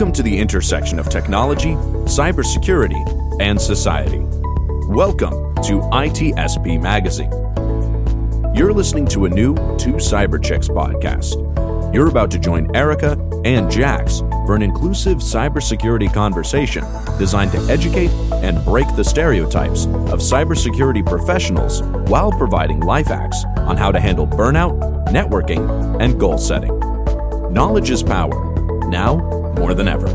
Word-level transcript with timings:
Welcome 0.00 0.14
to 0.14 0.22
the 0.22 0.38
intersection 0.38 0.98
of 0.98 1.10
technology, 1.10 1.74
cybersecurity, 2.06 3.38
and 3.38 3.60
society. 3.60 4.20
Welcome 4.88 5.54
to 5.56 5.78
ITSP 5.92 6.80
Magazine. 6.80 7.30
You're 8.54 8.72
listening 8.72 9.06
to 9.08 9.26
a 9.26 9.28
new 9.28 9.54
Two 9.76 9.96
Cyber 9.96 10.42
Chicks 10.42 10.68
podcast. 10.68 11.34
You're 11.92 12.08
about 12.08 12.30
to 12.30 12.38
join 12.38 12.74
Erika 12.74 13.12
and 13.44 13.70
Jax 13.70 14.20
for 14.46 14.54
an 14.54 14.62
inclusive 14.62 15.18
cybersecurity 15.18 16.10
conversation 16.14 16.82
designed 17.18 17.52
to 17.52 17.58
educate 17.68 18.10
and 18.42 18.64
break 18.64 18.86
the 18.96 19.04
stereotypes 19.04 19.84
of 19.84 20.20
cybersecurity 20.20 21.04
professionals 21.04 21.82
while 22.08 22.32
providing 22.32 22.80
life 22.80 23.08
hacks 23.08 23.44
on 23.58 23.76
how 23.76 23.92
to 23.92 24.00
handle 24.00 24.26
burnout, 24.26 24.80
networking, 25.08 26.00
and 26.00 26.18
goal 26.18 26.38
setting. 26.38 26.74
Knowledge 27.52 27.90
is 27.90 28.02
power. 28.02 28.46
Now, 28.88 29.39
more 29.56 29.74
than 29.74 29.88
ever. 29.88 30.08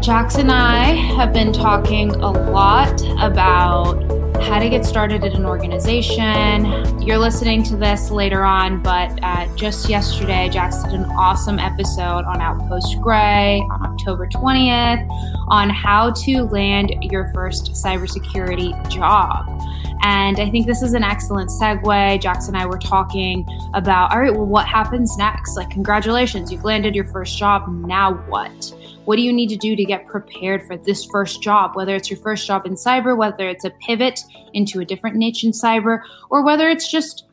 Jax 0.00 0.36
and 0.36 0.50
I 0.50 0.84
have 1.16 1.32
been 1.32 1.52
talking 1.52 2.10
a 2.10 2.30
lot 2.30 3.00
about 3.18 4.02
how 4.42 4.58
to 4.58 4.68
get 4.68 4.84
started 4.84 5.24
at 5.24 5.34
an 5.34 5.44
organization. 5.44 6.64
You're 7.02 7.18
listening 7.18 7.62
to 7.64 7.76
this 7.76 8.10
later 8.10 8.44
on, 8.44 8.82
but 8.82 9.18
uh, 9.22 9.46
just 9.56 9.88
yesterday, 9.88 10.48
Jax 10.48 10.82
did 10.84 10.94
an 10.94 11.04
awesome 11.04 11.58
episode 11.58 12.24
on 12.24 12.40
Outpost 12.40 13.00
Gray 13.02 13.66
October 14.08 14.26
20th 14.26 15.06
on 15.48 15.68
how 15.68 16.10
to 16.10 16.44
land 16.44 16.94
your 17.02 17.30
first 17.34 17.72
cybersecurity 17.72 18.72
job. 18.90 19.46
And 20.02 20.40
I 20.40 20.48
think 20.48 20.66
this 20.66 20.80
is 20.80 20.94
an 20.94 21.02
excellent 21.02 21.50
segue. 21.50 22.22
Jax 22.22 22.48
and 22.48 22.56
I 22.56 22.64
were 22.64 22.78
talking 22.78 23.46
about 23.74 24.10
all 24.10 24.20
right, 24.20 24.32
well, 24.32 24.46
what 24.46 24.66
happens 24.66 25.18
next? 25.18 25.56
Like, 25.56 25.68
congratulations, 25.68 26.50
you've 26.50 26.64
landed 26.64 26.94
your 26.94 27.06
first 27.08 27.36
job. 27.36 27.68
Now 27.68 28.14
what? 28.28 28.74
What 29.04 29.16
do 29.16 29.22
you 29.22 29.32
need 29.32 29.48
to 29.48 29.56
do 29.56 29.76
to 29.76 29.84
get 29.84 30.06
prepared 30.06 30.66
for 30.66 30.78
this 30.78 31.04
first 31.04 31.42
job? 31.42 31.76
Whether 31.76 31.94
it's 31.94 32.08
your 32.08 32.20
first 32.20 32.46
job 32.46 32.64
in 32.64 32.76
cyber, 32.76 33.14
whether 33.14 33.46
it's 33.46 33.66
a 33.66 33.70
pivot 33.70 34.20
into 34.54 34.80
a 34.80 34.86
different 34.86 35.16
niche 35.16 35.44
in 35.44 35.50
cyber, 35.50 36.00
or 36.30 36.42
whether 36.42 36.70
it's 36.70 36.90
just 36.90 37.26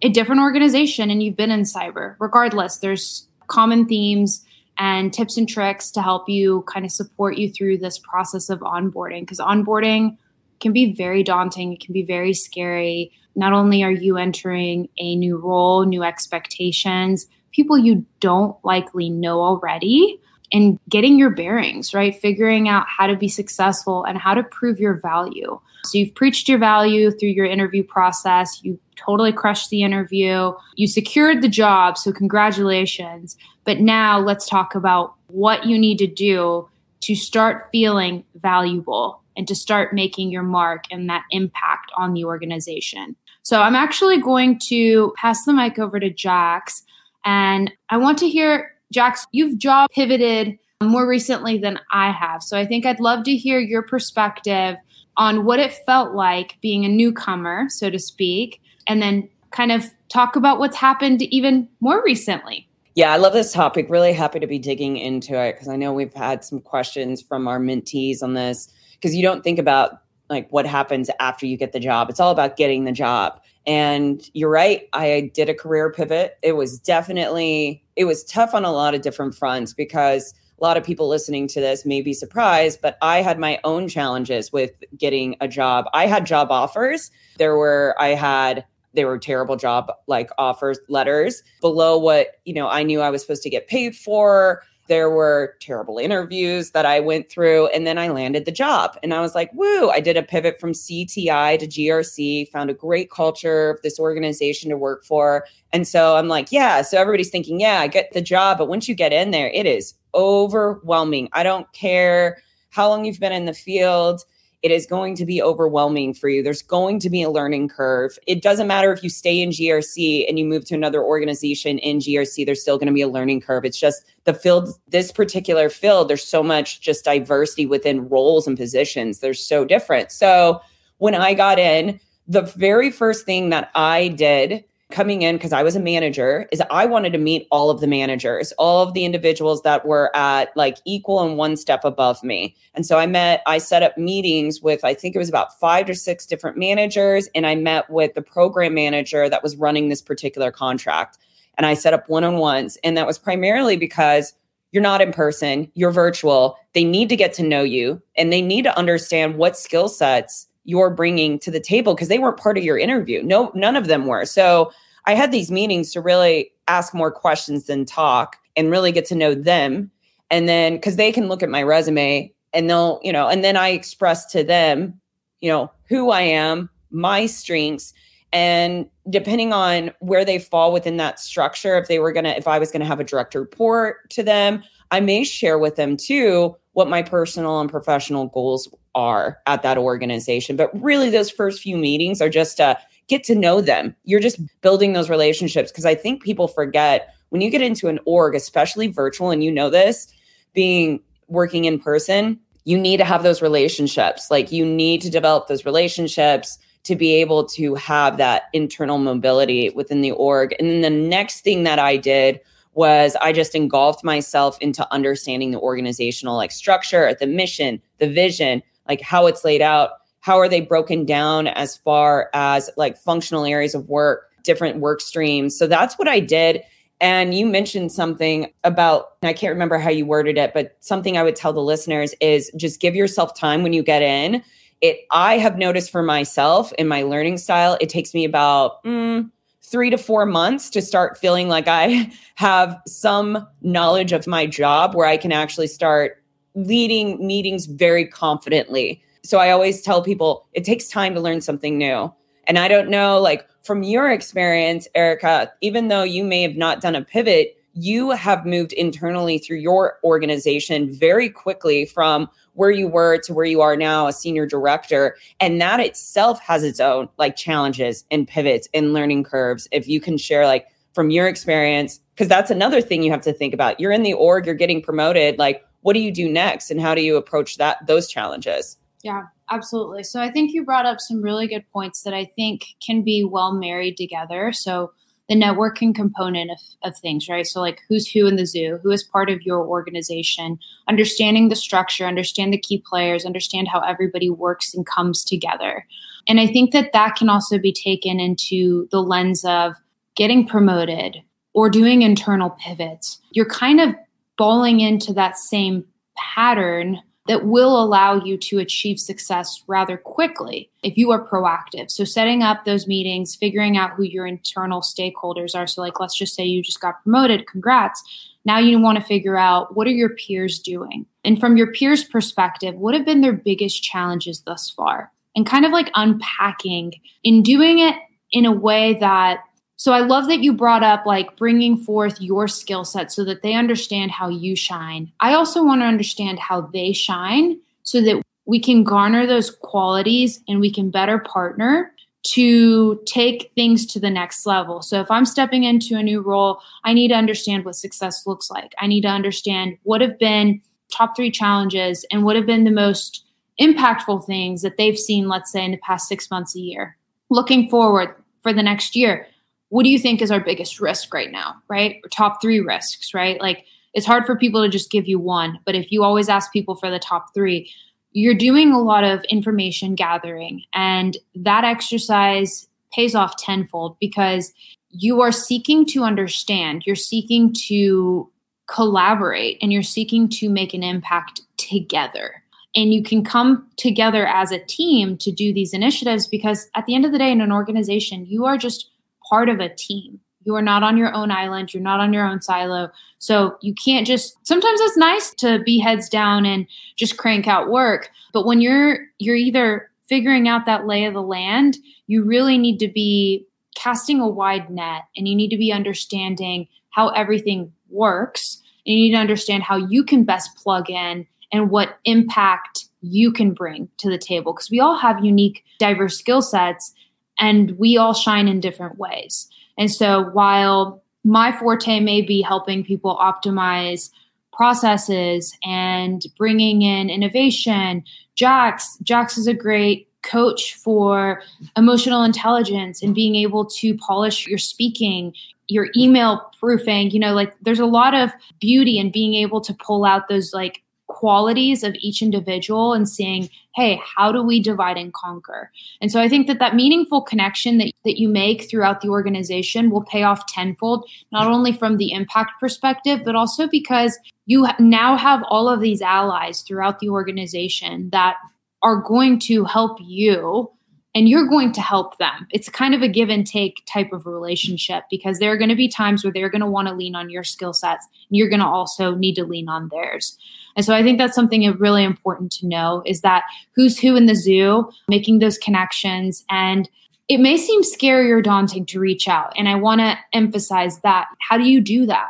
a 0.00 0.08
different 0.08 0.40
organization 0.40 1.10
and 1.10 1.22
you've 1.22 1.36
been 1.36 1.50
in 1.50 1.62
cyber. 1.62 2.16
Regardless, 2.18 2.78
there's 2.78 3.28
common 3.48 3.86
themes 3.86 4.46
and 4.78 5.12
tips 5.12 5.36
and 5.36 5.48
tricks 5.48 5.90
to 5.92 6.02
help 6.02 6.28
you 6.28 6.62
kind 6.62 6.84
of 6.84 6.90
support 6.90 7.36
you 7.36 7.50
through 7.50 7.78
this 7.78 7.98
process 7.98 8.50
of 8.50 8.60
onboarding 8.60 9.20
because 9.20 9.38
onboarding 9.38 10.16
can 10.60 10.72
be 10.72 10.92
very 10.92 11.22
daunting, 11.22 11.72
it 11.72 11.80
can 11.80 11.92
be 11.92 12.04
very 12.04 12.32
scary. 12.32 13.12
Not 13.34 13.52
only 13.52 13.82
are 13.82 13.90
you 13.90 14.16
entering 14.16 14.88
a 14.98 15.14
new 15.16 15.36
role, 15.36 15.84
new 15.84 16.02
expectations, 16.02 17.26
people 17.52 17.76
you 17.76 18.06
don't 18.20 18.56
likely 18.64 19.10
know 19.10 19.40
already 19.40 20.20
and 20.52 20.78
getting 20.88 21.18
your 21.18 21.30
bearings, 21.30 21.94
right? 21.94 22.14
Figuring 22.14 22.68
out 22.68 22.86
how 22.86 23.06
to 23.06 23.16
be 23.16 23.28
successful 23.28 24.04
and 24.04 24.18
how 24.18 24.34
to 24.34 24.42
prove 24.42 24.78
your 24.78 24.94
value. 25.00 25.60
So 25.84 25.98
you've 25.98 26.14
preached 26.14 26.48
your 26.48 26.58
value 26.58 27.10
through 27.10 27.30
your 27.30 27.46
interview 27.46 27.82
process. 27.82 28.60
You 28.62 28.78
totally 28.96 29.32
crushed 29.32 29.70
the 29.70 29.82
interview. 29.82 30.52
You 30.76 30.86
secured 30.86 31.42
the 31.42 31.48
job. 31.48 31.98
So 31.98 32.12
congratulations. 32.12 33.36
But 33.64 33.80
now 33.80 34.20
let's 34.20 34.48
talk 34.48 34.74
about 34.74 35.14
what 35.26 35.66
you 35.66 35.78
need 35.78 35.98
to 35.98 36.06
do 36.06 36.68
to 37.00 37.14
start 37.16 37.68
feeling 37.72 38.24
valuable 38.36 39.20
and 39.36 39.48
to 39.48 39.54
start 39.54 39.92
making 39.92 40.30
your 40.30 40.42
mark 40.42 40.84
and 40.90 41.08
that 41.08 41.24
impact 41.30 41.90
on 41.96 42.12
the 42.12 42.24
organization. 42.24 43.16
So 43.42 43.60
I'm 43.60 43.74
actually 43.74 44.20
going 44.20 44.60
to 44.68 45.12
pass 45.16 45.44
the 45.44 45.52
mic 45.52 45.78
over 45.78 45.98
to 45.98 46.10
Jax. 46.10 46.84
And 47.24 47.72
I 47.90 47.96
want 47.96 48.18
to 48.18 48.28
hear 48.28 48.72
Jax, 48.92 49.26
you've 49.32 49.58
job 49.58 49.90
pivoted 49.90 50.58
more 50.82 51.08
recently 51.08 51.58
than 51.58 51.80
I 51.92 52.12
have. 52.12 52.42
So 52.42 52.58
I 52.58 52.66
think 52.66 52.84
I'd 52.84 53.00
love 53.00 53.24
to 53.24 53.36
hear 53.36 53.58
your 53.58 53.82
perspective 53.82 54.76
on 55.22 55.44
what 55.44 55.60
it 55.60 55.72
felt 55.86 56.14
like 56.14 56.58
being 56.60 56.84
a 56.84 56.88
newcomer, 56.88 57.66
so 57.68 57.88
to 57.88 57.98
speak, 57.98 58.60
and 58.88 59.00
then 59.00 59.28
kind 59.52 59.70
of 59.70 59.88
talk 60.08 60.34
about 60.34 60.58
what's 60.58 60.76
happened 60.76 61.22
even 61.22 61.68
more 61.78 62.02
recently. 62.04 62.68
Yeah, 62.96 63.12
I 63.12 63.18
love 63.18 63.32
this 63.32 63.52
topic. 63.52 63.88
Really 63.88 64.12
happy 64.12 64.40
to 64.40 64.48
be 64.48 64.58
digging 64.58 64.96
into 64.96 65.40
it 65.40 65.52
because 65.52 65.68
I 65.68 65.76
know 65.76 65.92
we've 65.92 66.12
had 66.12 66.42
some 66.42 66.58
questions 66.58 67.22
from 67.22 67.46
our 67.46 67.60
mentees 67.60 68.20
on 68.20 68.34
this 68.34 68.68
because 68.94 69.14
you 69.14 69.22
don't 69.22 69.44
think 69.44 69.60
about 69.60 70.02
like 70.28 70.48
what 70.50 70.66
happens 70.66 71.08
after 71.20 71.46
you 71.46 71.56
get 71.56 71.70
the 71.70 71.78
job. 71.78 72.10
It's 72.10 72.18
all 72.18 72.32
about 72.32 72.56
getting 72.56 72.82
the 72.84 72.90
job. 72.90 73.40
And 73.64 74.28
you're 74.34 74.50
right, 74.50 74.88
I 74.92 75.30
did 75.34 75.48
a 75.48 75.54
career 75.54 75.92
pivot. 75.92 76.36
It 76.42 76.56
was 76.56 76.80
definitely 76.80 77.84
it 77.94 78.06
was 78.06 78.24
tough 78.24 78.54
on 78.54 78.64
a 78.64 78.72
lot 78.72 78.92
of 78.96 79.02
different 79.02 79.36
fronts 79.36 79.72
because 79.72 80.34
a 80.62 80.64
lot 80.64 80.76
of 80.76 80.84
people 80.84 81.08
listening 81.08 81.48
to 81.48 81.60
this 81.60 81.84
may 81.84 82.00
be 82.00 82.12
surprised, 82.14 82.80
but 82.80 82.96
I 83.02 83.20
had 83.20 83.36
my 83.40 83.58
own 83.64 83.88
challenges 83.88 84.52
with 84.52 84.70
getting 84.96 85.34
a 85.40 85.48
job. 85.48 85.86
I 85.92 86.06
had 86.06 86.24
job 86.24 86.52
offers. 86.52 87.10
There 87.38 87.56
were 87.56 87.96
I 87.98 88.08
had 88.08 88.64
they 88.94 89.04
were 89.04 89.18
terrible 89.18 89.56
job 89.56 89.90
like 90.06 90.30
offers 90.38 90.78
letters 90.88 91.42
below 91.60 91.98
what, 91.98 92.38
you 92.44 92.54
know, 92.54 92.68
I 92.68 92.82
knew 92.82 93.00
I 93.00 93.10
was 93.10 93.22
supposed 93.22 93.42
to 93.42 93.50
get 93.50 93.66
paid 93.66 93.96
for 93.96 94.62
there 94.92 95.08
were 95.08 95.56
terrible 95.58 95.96
interviews 95.96 96.72
that 96.72 96.84
I 96.84 97.00
went 97.00 97.30
through, 97.30 97.68
and 97.68 97.86
then 97.86 97.96
I 97.96 98.08
landed 98.08 98.44
the 98.44 98.52
job. 98.52 98.98
And 99.02 99.14
I 99.14 99.22
was 99.22 99.34
like, 99.34 99.50
woo, 99.54 99.88
I 99.88 100.00
did 100.00 100.18
a 100.18 100.22
pivot 100.22 100.60
from 100.60 100.72
CTI 100.72 101.58
to 101.58 101.66
GRC, 101.66 102.50
found 102.50 102.68
a 102.68 102.74
great 102.74 103.10
culture 103.10 103.70
of 103.70 103.80
this 103.80 103.98
organization 103.98 104.68
to 104.68 104.76
work 104.76 105.02
for. 105.02 105.46
And 105.72 105.88
so 105.88 106.16
I'm 106.16 106.28
like, 106.28 106.52
yeah. 106.52 106.82
So 106.82 107.00
everybody's 107.00 107.30
thinking, 107.30 107.58
yeah, 107.58 107.80
I 107.80 107.86
get 107.86 108.12
the 108.12 108.20
job. 108.20 108.58
But 108.58 108.68
once 108.68 108.86
you 108.86 108.94
get 108.94 109.14
in 109.14 109.30
there, 109.30 109.48
it 109.48 109.64
is 109.64 109.94
overwhelming. 110.14 111.30
I 111.32 111.42
don't 111.42 111.72
care 111.72 112.42
how 112.68 112.90
long 112.90 113.06
you've 113.06 113.18
been 113.18 113.32
in 113.32 113.46
the 113.46 113.54
field 113.54 114.26
it 114.62 114.70
is 114.70 114.86
going 114.86 115.16
to 115.16 115.26
be 115.26 115.42
overwhelming 115.42 116.14
for 116.14 116.28
you. 116.28 116.42
There's 116.42 116.62
going 116.62 117.00
to 117.00 117.10
be 117.10 117.22
a 117.22 117.30
learning 117.30 117.68
curve. 117.68 118.16
It 118.26 118.42
doesn't 118.42 118.68
matter 118.68 118.92
if 118.92 119.02
you 119.02 119.10
stay 119.10 119.42
in 119.42 119.50
GRC 119.50 120.28
and 120.28 120.38
you 120.38 120.44
move 120.44 120.64
to 120.66 120.74
another 120.74 121.02
organization 121.02 121.78
in 121.78 121.98
GRC, 121.98 122.46
there's 122.46 122.62
still 122.62 122.78
going 122.78 122.86
to 122.86 122.92
be 122.92 123.02
a 123.02 123.08
learning 123.08 123.40
curve. 123.40 123.64
It's 123.64 123.78
just 123.78 124.04
the 124.24 124.34
field, 124.34 124.78
this 124.88 125.10
particular 125.10 125.68
field, 125.68 126.08
there's 126.08 126.26
so 126.26 126.42
much 126.42 126.80
just 126.80 127.04
diversity 127.04 127.66
within 127.66 128.08
roles 128.08 128.46
and 128.46 128.56
positions. 128.56 129.18
They're 129.18 129.34
so 129.34 129.64
different. 129.64 130.12
So 130.12 130.60
when 130.98 131.14
I 131.14 131.34
got 131.34 131.58
in, 131.58 131.98
the 132.28 132.42
very 132.42 132.90
first 132.90 133.26
thing 133.26 133.50
that 133.50 133.70
I 133.74 134.08
did 134.08 134.64
coming 134.92 135.22
in 135.22 135.36
because 135.36 135.52
I 135.52 135.62
was 135.62 135.74
a 135.74 135.80
manager 135.80 136.46
is 136.52 136.62
I 136.70 136.86
wanted 136.86 137.12
to 137.14 137.18
meet 137.18 137.48
all 137.50 137.70
of 137.70 137.80
the 137.80 137.86
managers, 137.86 138.52
all 138.52 138.82
of 138.86 138.94
the 138.94 139.04
individuals 139.04 139.62
that 139.62 139.84
were 139.84 140.14
at 140.14 140.56
like 140.56 140.78
equal 140.84 141.20
and 141.20 141.36
one 141.36 141.56
step 141.56 141.84
above 141.84 142.22
me. 142.22 142.54
And 142.74 142.86
so 142.86 142.98
I 142.98 143.06
met, 143.06 143.42
I 143.46 143.58
set 143.58 143.82
up 143.82 143.98
meetings 143.98 144.62
with, 144.62 144.84
I 144.84 144.94
think 144.94 145.16
it 145.16 145.18
was 145.18 145.28
about 145.28 145.58
five 145.58 145.88
or 145.88 145.94
six 145.94 146.26
different 146.26 146.56
managers. 146.56 147.28
And 147.34 147.46
I 147.46 147.56
met 147.56 147.90
with 147.90 148.14
the 148.14 148.22
program 148.22 148.74
manager 148.74 149.28
that 149.28 149.42
was 149.42 149.56
running 149.56 149.88
this 149.88 150.02
particular 150.02 150.52
contract. 150.52 151.18
And 151.56 151.66
I 151.66 151.74
set 151.74 151.94
up 151.94 152.08
one 152.08 152.24
on 152.24 152.36
ones. 152.36 152.78
And 152.84 152.96
that 152.96 153.06
was 153.06 153.18
primarily 153.18 153.76
because 153.76 154.34
you're 154.70 154.82
not 154.82 155.00
in 155.00 155.12
person, 155.12 155.70
you're 155.74 155.90
virtual. 155.90 156.56
They 156.72 156.84
need 156.84 157.08
to 157.08 157.16
get 157.16 157.32
to 157.34 157.42
know 157.42 157.62
you 157.62 158.00
and 158.16 158.32
they 158.32 158.40
need 158.40 158.62
to 158.62 158.78
understand 158.78 159.36
what 159.36 159.56
skill 159.56 159.88
sets 159.88 160.46
you're 160.64 160.90
bringing 160.90 161.38
to 161.40 161.50
the 161.50 161.60
table 161.60 161.94
because 161.94 162.08
they 162.08 162.18
weren't 162.18 162.36
part 162.36 162.56
of 162.56 162.64
your 162.64 162.78
interview. 162.78 163.22
No, 163.22 163.50
none 163.54 163.76
of 163.76 163.86
them 163.86 164.06
were. 164.06 164.24
So 164.24 164.72
I 165.06 165.14
had 165.14 165.32
these 165.32 165.50
meetings 165.50 165.92
to 165.92 166.00
really 166.00 166.52
ask 166.68 166.94
more 166.94 167.10
questions 167.10 167.66
than 167.66 167.84
talk 167.84 168.36
and 168.56 168.70
really 168.70 168.92
get 168.92 169.04
to 169.06 169.14
know 169.14 169.34
them. 169.34 169.90
And 170.30 170.48
then 170.48 170.74
because 170.74 170.96
they 170.96 171.12
can 171.12 171.28
look 171.28 171.42
at 171.42 171.48
my 171.48 171.62
resume 171.62 172.32
and 172.52 172.70
they'll, 172.70 173.00
you 173.02 173.12
know, 173.12 173.28
and 173.28 173.42
then 173.42 173.56
I 173.56 173.68
express 173.68 174.26
to 174.32 174.44
them, 174.44 175.00
you 175.40 175.50
know, 175.50 175.70
who 175.88 176.10
I 176.10 176.22
am, 176.22 176.70
my 176.90 177.26
strengths. 177.26 177.92
And 178.32 178.88
depending 179.10 179.52
on 179.52 179.92
where 180.00 180.24
they 180.24 180.38
fall 180.38 180.72
within 180.72 180.96
that 180.98 181.20
structure, 181.20 181.76
if 181.76 181.88
they 181.88 181.98
were 181.98 182.12
going 182.12 182.24
to, 182.24 182.36
if 182.36 182.48
I 182.48 182.58
was 182.58 182.70
going 182.70 182.80
to 182.80 182.86
have 182.86 183.00
a 183.00 183.04
direct 183.04 183.34
report 183.34 184.08
to 184.10 184.22
them, 184.22 184.62
I 184.90 185.00
may 185.00 185.24
share 185.24 185.58
with 185.58 185.76
them 185.76 185.96
too 185.96 186.56
what 186.72 186.88
my 186.88 187.02
personal 187.02 187.60
and 187.60 187.70
professional 187.70 188.28
goals 188.28 188.68
are 188.94 189.38
at 189.46 189.62
that 189.62 189.78
organization. 189.78 190.56
But 190.56 190.70
really, 190.80 191.10
those 191.10 191.30
first 191.30 191.62
few 191.62 191.76
meetings 191.76 192.22
are 192.22 192.28
just 192.28 192.56
to 192.58 192.78
get 193.08 193.24
to 193.24 193.34
know 193.34 193.60
them. 193.60 193.94
You're 194.04 194.20
just 194.20 194.40
building 194.60 194.92
those 194.92 195.10
relationships 195.10 195.70
because 195.70 195.84
I 195.84 195.94
think 195.94 196.22
people 196.22 196.48
forget 196.48 197.14
when 197.30 197.40
you 197.40 197.50
get 197.50 197.62
into 197.62 197.88
an 197.88 197.98
org, 198.04 198.34
especially 198.34 198.88
virtual, 198.88 199.30
and 199.30 199.42
you 199.42 199.50
know 199.50 199.70
this, 199.70 200.12
being 200.52 201.00
working 201.28 201.64
in 201.64 201.78
person, 201.78 202.38
you 202.64 202.78
need 202.78 202.98
to 202.98 203.04
have 203.04 203.22
those 203.22 203.40
relationships. 203.42 204.30
Like 204.30 204.52
you 204.52 204.66
need 204.66 205.00
to 205.00 205.10
develop 205.10 205.48
those 205.48 205.64
relationships 205.64 206.58
to 206.84 206.96
be 206.96 207.14
able 207.14 207.46
to 207.46 207.74
have 207.76 208.16
that 208.18 208.44
internal 208.52 208.98
mobility 208.98 209.70
within 209.70 210.00
the 210.00 210.12
org. 210.12 210.54
And 210.58 210.68
then 210.68 210.82
the 210.82 210.90
next 210.90 211.40
thing 211.40 211.62
that 211.62 211.78
I 211.78 211.96
did 211.96 212.40
was 212.74 213.16
I 213.20 213.32
just 213.32 213.54
engulfed 213.54 214.02
myself 214.02 214.58
into 214.60 214.90
understanding 214.92 215.50
the 215.50 215.60
organizational 215.60 216.36
like 216.36 216.50
structure, 216.50 217.14
the 217.18 217.26
mission, 217.26 217.80
the 217.98 218.08
vision, 218.08 218.62
like 218.88 219.00
how 219.00 219.26
it's 219.26 219.44
laid 219.44 219.62
out, 219.62 219.90
how 220.22 220.38
are 220.38 220.48
they 220.48 220.60
broken 220.60 221.04
down 221.04 221.48
as 221.48 221.76
far 221.76 222.30
as 222.32 222.70
like 222.76 222.96
functional 222.96 223.44
areas 223.44 223.74
of 223.74 223.88
work, 223.88 224.30
different 224.44 224.78
work 224.78 225.00
streams. 225.00 225.56
So 225.58 225.66
that's 225.66 225.98
what 225.98 226.08
I 226.08 226.20
did. 226.20 226.62
And 227.00 227.34
you 227.34 227.44
mentioned 227.44 227.90
something 227.90 228.52
about, 228.62 229.16
I 229.24 229.32
can't 229.32 229.52
remember 229.52 229.78
how 229.78 229.90
you 229.90 230.06
worded 230.06 230.38
it, 230.38 230.54
but 230.54 230.76
something 230.78 231.18
I 231.18 231.24
would 231.24 231.34
tell 231.34 231.52
the 231.52 231.60
listeners 231.60 232.14
is 232.20 232.52
just 232.56 232.80
give 232.80 232.94
yourself 232.94 233.34
time 233.36 233.64
when 233.64 233.72
you 233.72 233.82
get 233.82 234.02
in. 234.02 234.44
It, 234.80 235.00
I 235.10 235.38
have 235.38 235.58
noticed 235.58 235.90
for 235.90 236.04
myself 236.04 236.72
in 236.74 236.86
my 236.86 237.02
learning 237.02 237.38
style, 237.38 237.76
it 237.80 237.88
takes 237.88 238.14
me 238.14 238.24
about 238.24 238.82
mm, 238.84 239.28
three 239.60 239.90
to 239.90 239.98
four 239.98 240.24
months 240.24 240.70
to 240.70 240.80
start 240.80 241.18
feeling 241.18 241.48
like 241.48 241.66
I 241.66 242.12
have 242.36 242.80
some 242.86 243.44
knowledge 243.62 244.12
of 244.12 244.28
my 244.28 244.46
job 244.46 244.94
where 244.94 245.06
I 245.06 245.16
can 245.16 245.32
actually 245.32 245.66
start 245.66 246.22
leading 246.54 247.26
meetings 247.26 247.66
very 247.66 248.06
confidently. 248.06 249.02
So 249.24 249.38
I 249.38 249.50
always 249.50 249.82
tell 249.82 250.02
people 250.02 250.46
it 250.52 250.64
takes 250.64 250.88
time 250.88 251.14
to 251.14 251.20
learn 251.20 251.40
something 251.40 251.78
new. 251.78 252.12
And 252.46 252.58
I 252.58 252.68
don't 252.68 252.88
know, 252.88 253.20
like 253.20 253.46
from 253.62 253.82
your 253.82 254.10
experience, 254.10 254.88
Erika, 254.94 255.52
even 255.60 255.88
though 255.88 256.02
you 256.02 256.24
may 256.24 256.42
have 256.42 256.56
not 256.56 256.80
done 256.80 256.96
a 256.96 257.04
pivot, 257.04 257.56
you 257.74 258.10
have 258.10 258.44
moved 258.44 258.72
internally 258.72 259.38
through 259.38 259.58
your 259.58 259.98
organization 260.04 260.92
very 260.92 261.30
quickly 261.30 261.86
from 261.86 262.28
where 262.54 262.70
you 262.70 262.86
were 262.86 263.18
to 263.18 263.32
where 263.32 263.46
you 263.46 263.60
are 263.62 263.76
now, 263.76 264.06
a 264.06 264.12
senior 264.12 264.44
director. 264.44 265.16
And 265.40 265.60
that 265.60 265.80
itself 265.80 266.40
has 266.40 266.64
its 266.64 266.80
own 266.80 267.08
like 267.16 267.36
challenges 267.36 268.04
and 268.10 268.28
pivots 268.28 268.68
and 268.74 268.92
learning 268.92 269.24
curves. 269.24 269.68
If 269.72 269.88
you 269.88 270.00
can 270.00 270.18
share, 270.18 270.46
like, 270.46 270.66
from 270.92 271.08
your 271.08 271.26
experience, 271.26 272.00
because 272.14 272.28
that's 272.28 272.50
another 272.50 272.82
thing 272.82 273.02
you 273.02 273.10
have 273.10 273.22
to 273.22 273.32
think 273.32 273.54
about. 273.54 273.80
You're 273.80 273.92
in 273.92 274.02
the 274.02 274.12
org, 274.12 274.44
you're 274.44 274.54
getting 274.54 274.82
promoted. 274.82 275.38
Like, 275.38 275.64
what 275.80 275.94
do 275.94 276.00
you 276.00 276.12
do 276.12 276.28
next? 276.30 276.70
And 276.70 276.78
how 276.78 276.94
do 276.94 277.00
you 277.00 277.16
approach 277.16 277.56
that, 277.56 277.86
those 277.86 278.08
challenges? 278.08 278.76
Yeah, 279.02 279.24
absolutely. 279.50 280.04
So 280.04 280.20
I 280.20 280.30
think 280.30 280.52
you 280.52 280.64
brought 280.64 280.86
up 280.86 281.00
some 281.00 281.22
really 281.22 281.48
good 281.48 281.64
points 281.72 282.02
that 282.02 282.14
I 282.14 282.30
think 282.36 282.66
can 282.84 283.02
be 283.02 283.24
well 283.24 283.52
married 283.52 283.96
together. 283.96 284.52
So 284.52 284.92
the 285.28 285.34
networking 285.34 285.94
component 285.94 286.50
of, 286.50 286.58
of 286.84 286.98
things, 286.98 287.28
right? 287.28 287.46
So 287.46 287.60
like 287.60 287.80
who's 287.88 288.06
who 288.08 288.26
in 288.26 288.36
the 288.36 288.46
zoo, 288.46 288.78
who 288.82 288.90
is 288.90 289.02
part 289.02 289.30
of 289.30 289.42
your 289.42 289.66
organization, 289.66 290.58
understanding 290.88 291.48
the 291.48 291.56
structure, 291.56 292.06
understand 292.06 292.52
the 292.52 292.60
key 292.60 292.82
players, 292.86 293.24
understand 293.24 293.68
how 293.68 293.80
everybody 293.80 294.30
works 294.30 294.74
and 294.74 294.86
comes 294.86 295.24
together. 295.24 295.86
And 296.28 296.38
I 296.38 296.46
think 296.46 296.72
that 296.72 296.92
that 296.92 297.16
can 297.16 297.28
also 297.28 297.58
be 297.58 297.72
taken 297.72 298.20
into 298.20 298.88
the 298.90 299.02
lens 299.02 299.44
of 299.44 299.74
getting 300.16 300.46
promoted 300.46 301.16
or 301.54 301.70
doing 301.70 302.02
internal 302.02 302.50
pivots. 302.50 303.20
You're 303.32 303.46
kind 303.46 303.80
of 303.80 303.94
falling 304.38 304.80
into 304.80 305.12
that 305.14 305.36
same 305.36 305.84
pattern 306.16 307.00
that 307.28 307.46
will 307.46 307.82
allow 307.82 308.22
you 308.22 308.36
to 308.36 308.58
achieve 308.58 308.98
success 308.98 309.62
rather 309.68 309.96
quickly 309.96 310.70
if 310.82 310.96
you 310.96 311.10
are 311.12 311.26
proactive. 311.26 311.90
So, 311.90 312.04
setting 312.04 312.42
up 312.42 312.64
those 312.64 312.86
meetings, 312.86 313.36
figuring 313.36 313.76
out 313.76 313.92
who 313.92 314.02
your 314.02 314.26
internal 314.26 314.80
stakeholders 314.80 315.54
are. 315.54 315.66
So, 315.66 315.82
like, 315.82 316.00
let's 316.00 316.16
just 316.16 316.34
say 316.34 316.44
you 316.44 316.62
just 316.62 316.80
got 316.80 317.02
promoted, 317.02 317.46
congrats. 317.46 318.02
Now 318.44 318.58
you 318.58 318.80
want 318.80 318.98
to 318.98 319.04
figure 319.04 319.36
out 319.36 319.76
what 319.76 319.86
are 319.86 319.90
your 319.90 320.10
peers 320.16 320.58
doing? 320.58 321.06
And 321.24 321.38
from 321.38 321.56
your 321.56 321.72
peers' 321.72 322.04
perspective, 322.04 322.74
what 322.74 322.94
have 322.94 323.04
been 323.04 323.20
their 323.20 323.32
biggest 323.32 323.82
challenges 323.82 324.40
thus 324.40 324.68
far? 324.70 325.12
And 325.36 325.46
kind 325.46 325.64
of 325.64 325.72
like 325.72 325.90
unpacking 325.94 326.94
in 327.22 327.42
doing 327.42 327.78
it 327.78 327.94
in 328.32 328.44
a 328.44 328.52
way 328.52 328.94
that 328.94 329.44
so 329.82 329.92
I 329.92 329.98
love 329.98 330.28
that 330.28 330.44
you 330.44 330.52
brought 330.52 330.84
up 330.84 331.06
like 331.06 331.36
bringing 331.36 331.76
forth 331.76 332.20
your 332.20 332.46
skill 332.46 332.84
set 332.84 333.10
so 333.10 333.24
that 333.24 333.42
they 333.42 333.54
understand 333.54 334.12
how 334.12 334.28
you 334.28 334.54
shine. 334.54 335.10
I 335.18 335.34
also 335.34 335.64
want 335.64 335.80
to 335.80 335.86
understand 335.86 336.38
how 336.38 336.60
they 336.60 336.92
shine 336.92 337.58
so 337.82 338.00
that 338.02 338.22
we 338.44 338.60
can 338.60 338.84
garner 338.84 339.26
those 339.26 339.50
qualities 339.50 340.40
and 340.46 340.60
we 340.60 340.72
can 340.72 340.92
better 340.92 341.18
partner 341.18 341.90
to 342.34 343.02
take 343.06 343.50
things 343.56 343.84
to 343.86 343.98
the 343.98 344.08
next 344.08 344.46
level. 344.46 344.82
So 344.82 345.00
if 345.00 345.10
I'm 345.10 345.24
stepping 345.24 345.64
into 345.64 345.96
a 345.96 346.02
new 346.04 346.20
role, 346.20 346.60
I 346.84 346.92
need 346.92 347.08
to 347.08 347.16
understand 347.16 347.64
what 347.64 347.74
success 347.74 348.24
looks 348.24 348.52
like. 348.52 348.76
I 348.78 348.86
need 348.86 349.00
to 349.00 349.08
understand 349.08 349.78
what 349.82 350.00
have 350.00 350.16
been 350.16 350.62
top 350.92 351.16
3 351.16 351.28
challenges 351.32 352.06
and 352.12 352.22
what 352.22 352.36
have 352.36 352.46
been 352.46 352.62
the 352.62 352.70
most 352.70 353.24
impactful 353.60 354.26
things 354.26 354.62
that 354.62 354.76
they've 354.76 354.96
seen 354.96 355.26
let's 355.26 355.50
say 355.50 355.64
in 355.64 355.72
the 355.72 355.76
past 355.78 356.06
6 356.06 356.30
months 356.30 356.54
a 356.54 356.60
year. 356.60 356.96
Looking 357.30 357.68
forward 357.68 358.14
for 358.44 358.52
the 358.52 358.62
next 358.62 358.94
year, 358.94 359.26
what 359.72 359.84
do 359.84 359.88
you 359.88 359.98
think 359.98 360.20
is 360.20 360.30
our 360.30 360.38
biggest 360.38 360.82
risk 360.82 361.14
right 361.14 361.32
now, 361.32 361.54
right? 361.66 361.96
Or 362.04 362.10
top 362.10 362.42
three 362.42 362.60
risks, 362.60 363.14
right? 363.14 363.40
Like 363.40 363.64
it's 363.94 364.04
hard 364.04 364.26
for 364.26 364.36
people 364.36 364.62
to 364.62 364.68
just 364.68 364.90
give 364.90 365.08
you 365.08 365.18
one, 365.18 365.58
but 365.64 365.74
if 365.74 365.90
you 365.90 366.04
always 366.04 366.28
ask 366.28 366.52
people 366.52 366.74
for 366.74 366.90
the 366.90 366.98
top 366.98 367.32
three, 367.32 367.72
you're 368.10 368.34
doing 368.34 368.70
a 368.70 368.82
lot 368.82 369.02
of 369.02 369.24
information 369.30 369.94
gathering. 369.94 370.62
And 370.74 371.16
that 371.34 371.64
exercise 371.64 372.68
pays 372.92 373.14
off 373.14 373.38
tenfold 373.38 373.96
because 373.98 374.52
you 374.90 375.22
are 375.22 375.32
seeking 375.32 375.86
to 375.86 376.02
understand, 376.02 376.82
you're 376.84 376.94
seeking 376.94 377.54
to 377.68 378.30
collaborate, 378.66 379.56
and 379.62 379.72
you're 379.72 379.82
seeking 379.82 380.28
to 380.28 380.50
make 380.50 380.74
an 380.74 380.82
impact 380.82 381.40
together. 381.56 382.42
And 382.76 382.92
you 382.92 383.02
can 383.02 383.24
come 383.24 383.66
together 383.78 384.26
as 384.26 384.52
a 384.52 384.58
team 384.58 385.16
to 385.18 385.32
do 385.32 385.54
these 385.54 385.72
initiatives 385.72 386.26
because 386.26 386.68
at 386.74 386.84
the 386.84 386.94
end 386.94 387.06
of 387.06 387.12
the 387.12 387.18
day, 387.18 387.32
in 387.32 387.40
an 387.40 387.52
organization, 387.52 388.26
you 388.26 388.44
are 388.44 388.58
just 388.58 388.90
part 389.32 389.48
of 389.48 389.60
a 389.60 389.74
team. 389.74 390.20
You 390.44 390.54
are 390.56 390.62
not 390.62 390.82
on 390.82 390.98
your 390.98 391.14
own 391.14 391.30
island. 391.30 391.72
You're 391.72 391.82
not 391.82 392.00
on 392.00 392.12
your 392.12 392.26
own 392.26 392.42
silo. 392.42 392.90
So 393.16 393.56
you 393.62 393.74
can't 393.74 394.06
just 394.06 394.36
sometimes 394.46 394.78
it's 394.82 394.96
nice 394.98 395.32
to 395.36 395.62
be 395.64 395.78
heads 395.78 396.10
down 396.10 396.44
and 396.44 396.66
just 396.96 397.16
crank 397.16 397.48
out 397.48 397.70
work. 397.70 398.10
But 398.34 398.44
when 398.44 398.60
you're 398.60 398.98
you're 399.18 399.36
either 399.36 399.88
figuring 400.06 400.48
out 400.48 400.66
that 400.66 400.86
lay 400.86 401.06
of 401.06 401.14
the 401.14 401.22
land, 401.22 401.78
you 402.08 402.24
really 402.24 402.58
need 402.58 402.76
to 402.80 402.88
be 402.88 403.46
casting 403.74 404.20
a 404.20 404.28
wide 404.28 404.68
net 404.68 405.04
and 405.16 405.26
you 405.26 405.34
need 405.34 405.48
to 405.48 405.56
be 405.56 405.72
understanding 405.72 406.68
how 406.90 407.08
everything 407.08 407.72
works. 407.88 408.60
And 408.84 408.94
you 408.94 409.06
need 409.06 409.12
to 409.12 409.18
understand 409.18 409.62
how 409.62 409.76
you 409.76 410.04
can 410.04 410.24
best 410.24 410.56
plug 410.56 410.90
in 410.90 411.26
and 411.52 411.70
what 411.70 411.98
impact 412.04 412.86
you 413.00 413.32
can 413.32 413.54
bring 413.54 413.88
to 413.96 414.10
the 414.10 414.18
table 414.18 414.52
because 414.52 414.70
we 414.70 414.80
all 414.80 414.98
have 414.98 415.24
unique 415.24 415.64
diverse 415.78 416.18
skill 416.18 416.42
sets 416.42 416.92
and 417.42 417.76
we 417.76 417.98
all 417.98 418.14
shine 418.14 418.46
in 418.46 418.60
different 418.60 418.98
ways. 418.98 419.48
And 419.76 419.90
so 419.90 420.30
while 420.30 421.02
my 421.24 421.50
forte 421.52 421.98
may 421.98 422.22
be 422.22 422.40
helping 422.40 422.84
people 422.84 423.16
optimize 423.16 424.10
processes 424.52 425.56
and 425.64 426.24
bringing 426.38 426.82
in 426.82 427.10
innovation, 427.10 428.04
Jax, 428.36 428.96
Jax 429.02 429.36
is 429.36 429.48
a 429.48 429.54
great 429.54 430.08
coach 430.22 430.74
for 430.74 431.42
emotional 431.76 432.22
intelligence 432.22 433.02
and 433.02 433.12
being 433.12 433.34
able 433.34 433.64
to 433.64 433.96
polish 433.96 434.46
your 434.46 434.58
speaking, 434.58 435.34
your 435.66 435.88
email 435.96 436.48
proofing, 436.60 437.10
you 437.10 437.18
know, 437.18 437.34
like 437.34 437.54
there's 437.60 437.80
a 437.80 437.86
lot 437.86 438.14
of 438.14 438.30
beauty 438.60 438.98
in 438.98 439.10
being 439.10 439.34
able 439.34 439.60
to 439.60 439.74
pull 439.74 440.04
out 440.04 440.28
those 440.28 440.52
like 440.54 440.81
qualities 441.22 441.84
of 441.84 441.94
each 442.00 442.20
individual 442.20 442.92
and 442.94 443.08
seeing 443.08 443.48
hey 443.76 444.00
how 444.16 444.32
do 444.32 444.42
we 444.42 444.60
divide 444.60 444.96
and 444.96 445.12
conquer? 445.14 445.70
And 446.00 446.10
so 446.10 446.20
i 446.20 446.28
think 446.28 446.48
that 446.48 446.58
that 446.58 446.74
meaningful 446.74 447.22
connection 447.22 447.78
that, 447.78 447.92
that 448.04 448.18
you 448.18 448.28
make 448.28 448.68
throughout 448.68 449.02
the 449.02 449.08
organization 449.08 449.88
will 449.88 450.02
pay 450.02 450.24
off 450.24 450.44
tenfold 450.48 451.08
not 451.30 451.46
only 451.46 451.72
from 451.72 451.96
the 451.96 452.10
impact 452.10 452.58
perspective 452.58 453.20
but 453.24 453.36
also 453.36 453.68
because 453.68 454.18
you 454.46 454.66
now 454.80 455.16
have 455.16 455.44
all 455.48 455.68
of 455.68 455.80
these 455.80 456.02
allies 456.02 456.62
throughout 456.62 456.98
the 456.98 457.08
organization 457.08 458.10
that 458.10 458.34
are 458.82 459.00
going 459.00 459.38
to 459.38 459.64
help 459.64 459.98
you 460.00 460.68
and 461.14 461.28
you're 461.28 461.46
going 461.46 461.72
to 461.72 461.80
help 461.80 462.16
them. 462.18 462.46
It's 462.50 462.68
kind 462.68 462.94
of 462.94 463.02
a 463.02 463.08
give 463.08 463.28
and 463.28 463.46
take 463.46 463.82
type 463.86 464.12
of 464.12 464.26
relationship 464.26 465.04
because 465.10 465.38
there 465.38 465.52
are 465.52 465.58
going 465.58 465.68
to 465.68 465.76
be 465.76 465.88
times 465.88 466.24
where 466.24 466.32
they're 466.32 466.48
going 466.48 466.62
to 466.62 466.66
want 466.66 466.88
to 466.88 466.94
lean 466.94 467.14
on 467.14 467.28
your 467.28 467.44
skill 467.44 467.72
sets 467.72 468.06
and 468.30 468.36
you're 468.36 468.48
going 468.48 468.60
to 468.60 468.66
also 468.66 469.14
need 469.14 469.34
to 469.34 469.44
lean 469.44 469.68
on 469.68 469.88
theirs. 469.88 470.38
And 470.74 470.86
so 470.86 470.94
I 470.94 471.02
think 471.02 471.18
that's 471.18 471.34
something 471.34 471.70
really 471.78 472.02
important 472.02 472.50
to 472.52 472.66
know 472.66 473.02
is 473.04 473.20
that 473.20 473.42
who's 473.74 473.98
who 473.98 474.16
in 474.16 474.26
the 474.26 474.34
zoo, 474.34 474.90
making 475.08 475.38
those 475.38 475.58
connections 475.58 476.44
and 476.48 476.88
it 477.28 477.38
may 477.38 477.56
seem 477.56 477.82
scary 477.82 478.32
or 478.32 478.42
daunting 478.42 478.84
to 478.86 478.98
reach 478.98 479.28
out 479.28 479.52
and 479.56 479.68
I 479.68 479.74
want 479.74 480.00
to 480.00 480.16
emphasize 480.32 481.00
that. 481.00 481.28
How 481.40 481.58
do 481.58 481.64
you 481.64 481.80
do 481.80 482.06
that? 482.06 482.28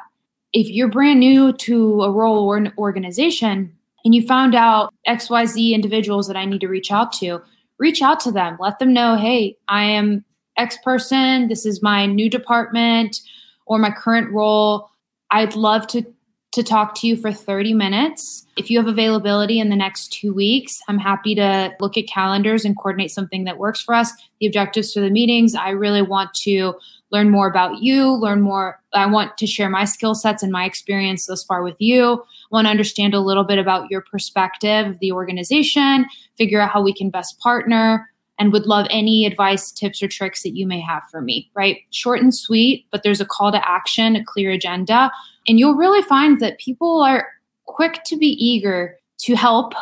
If 0.53 0.69
you're 0.69 0.89
brand 0.89 1.21
new 1.21 1.53
to 1.53 2.03
a 2.03 2.11
role 2.11 2.45
or 2.47 2.57
an 2.57 2.73
organization 2.77 3.75
and 4.05 4.15
you 4.15 4.27
found 4.27 4.55
out 4.55 4.93
XYZ 5.09 5.73
individuals 5.73 6.27
that 6.27 6.37
I 6.37 6.45
need 6.45 6.61
to 6.61 6.69
reach 6.69 6.91
out 6.91 7.12
to, 7.15 7.41
reach 7.83 8.01
out 8.01 8.21
to 8.21 8.31
them. 8.33 8.57
Let 8.61 8.79
them 8.79 8.95
know, 8.95 9.17
hey, 9.17 9.57
I 9.69 9.83
am 9.83 10.25
X 10.57 10.79
person. 10.85 11.49
This 11.49 11.67
is 11.67 11.83
my 11.83 12.07
new 12.07 12.31
department 12.31 13.21
or 13.67 13.79
my 13.79 13.91
current 13.91 14.33
role. 14.33 14.89
I'd 15.31 15.57
love 15.57 15.87
to 15.89 16.07
to 16.53 16.62
talk 16.62 16.95
to 16.95 17.07
you 17.07 17.17
for 17.17 17.33
30 17.33 17.73
minutes. 17.73 18.47
If 18.59 18.71
you 18.71 18.79
have 18.79 18.87
availability 18.87 19.59
in 19.59 19.71
the 19.71 19.77
next 19.77 20.12
two 20.12 20.35
weeks, 20.35 20.81
I'm 20.87 20.99
happy 20.99 21.35
to 21.35 21.75
look 21.81 21.97
at 21.97 22.07
calendars 22.07 22.67
and 22.67 22.77
coordinate 22.77 23.11
something 23.11 23.45
that 23.45 23.57
works 23.57 23.81
for 23.81 23.95
us. 23.95 24.12
The 24.39 24.49
objectives 24.49 24.93
for 24.93 25.01
the 25.01 25.09
meetings, 25.09 25.55
I 25.55 25.71
really 25.71 26.03
want 26.03 26.35
to 26.43 26.75
learn 27.12 27.31
more 27.31 27.47
about 27.47 27.83
you, 27.83 28.14
learn 28.14 28.40
more. 28.40 28.81
I 28.95 29.07
want 29.07 29.37
to 29.38 29.47
share 29.47 29.69
my 29.69 29.85
skill 29.85 30.14
sets 30.14 30.42
and 30.42 30.50
my 30.50 30.64
experience 30.64 31.26
thus 31.26 31.45
far 31.45 31.62
with 31.62 31.76
you. 31.78 32.14
I 32.14 32.47
want 32.50 32.66
to 32.66 32.71
understand 32.71 33.14
a 33.14 33.21
little 33.21 33.45
bit 33.45 33.59
about 33.59 33.90
your 33.90 34.00
perspective 34.00 34.87
of 34.87 34.99
the 34.99 35.12
organization, 35.12 36.07
figure 36.37 36.61
out 36.61 36.71
how 36.71 36.83
we 36.83 36.95
can 36.95 37.11
best 37.11 37.38
partner, 37.38 38.09
and 38.38 38.52
would 38.52 38.66
love 38.66 38.87
any 38.90 39.26
advice, 39.26 39.71
tips, 39.71 40.02
or 40.02 40.09
tricks 40.09 40.42
that 40.42 40.57
you 40.57 40.66
may 40.66 40.81
have 40.81 41.02
for 41.11 41.21
me, 41.21 41.50
right? 41.54 41.78
Short 41.90 42.21
and 42.21 42.35
sweet, 42.35 42.87
but 42.90 43.02
there's 43.02 43.21
a 43.21 43.26
call 43.26 43.52
to 43.52 43.69
action, 43.69 44.16
a 44.16 44.25
clear 44.25 44.50
agenda. 44.50 45.12
And 45.47 45.59
you'll 45.59 45.76
really 45.76 46.02
find 46.02 46.40
that 46.40 46.59
people 46.59 47.02
are 47.02 47.28
quick 47.66 48.00
to 48.07 48.16
be 48.16 48.28
eager 48.28 48.97
to 49.19 49.37
help 49.37 49.75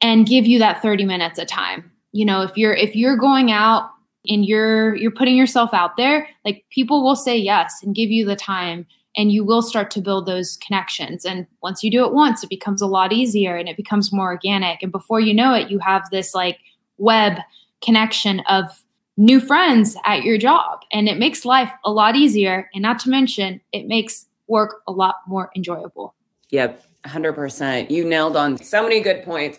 and 0.00 0.26
give 0.26 0.46
you 0.46 0.58
that 0.58 0.80
30 0.82 1.04
minutes 1.04 1.38
of 1.38 1.46
time. 1.46 1.90
You 2.12 2.24
know, 2.24 2.42
if 2.42 2.56
you're 2.56 2.72
if 2.72 2.96
you're 2.96 3.16
going 3.16 3.52
out 3.52 3.90
and 4.28 4.44
you're 4.44 4.94
you're 4.96 5.10
putting 5.10 5.36
yourself 5.36 5.72
out 5.72 5.96
there 5.96 6.28
like 6.44 6.64
people 6.70 7.02
will 7.02 7.16
say 7.16 7.36
yes 7.36 7.80
and 7.82 7.94
give 7.94 8.10
you 8.10 8.24
the 8.24 8.36
time 8.36 8.86
and 9.16 9.32
you 9.32 9.44
will 9.44 9.62
start 9.62 9.90
to 9.90 10.00
build 10.00 10.26
those 10.26 10.56
connections. 10.58 11.24
And 11.24 11.46
once 11.62 11.82
you 11.82 11.90
do 11.90 12.04
it 12.04 12.12
once 12.12 12.44
it 12.44 12.50
becomes 12.50 12.80
a 12.80 12.86
lot 12.86 13.12
easier 13.12 13.56
and 13.56 13.68
it 13.68 13.76
becomes 13.76 14.12
more 14.12 14.26
organic. 14.28 14.82
And 14.82 14.92
before 14.92 15.20
you 15.20 15.34
know 15.34 15.54
it 15.54 15.70
you 15.70 15.78
have 15.78 16.08
this 16.10 16.34
like 16.34 16.58
web 16.98 17.38
connection 17.82 18.40
of 18.40 18.84
new 19.16 19.40
friends 19.40 19.96
at 20.04 20.22
your 20.22 20.38
job. 20.38 20.80
And 20.92 21.08
it 21.08 21.18
makes 21.18 21.44
life 21.44 21.70
a 21.84 21.90
lot 21.90 22.16
easier. 22.16 22.70
And 22.74 22.82
not 22.82 22.98
to 23.00 23.10
mention 23.10 23.60
it 23.72 23.86
makes 23.86 24.26
work 24.46 24.82
a 24.86 24.92
lot 24.92 25.16
more 25.26 25.50
enjoyable. 25.56 26.14
Yep 26.50 26.84
100% 27.04 27.90
you 27.90 28.04
nailed 28.04 28.36
on 28.36 28.58
so 28.58 28.82
many 28.82 29.00
good 29.00 29.24
points. 29.24 29.58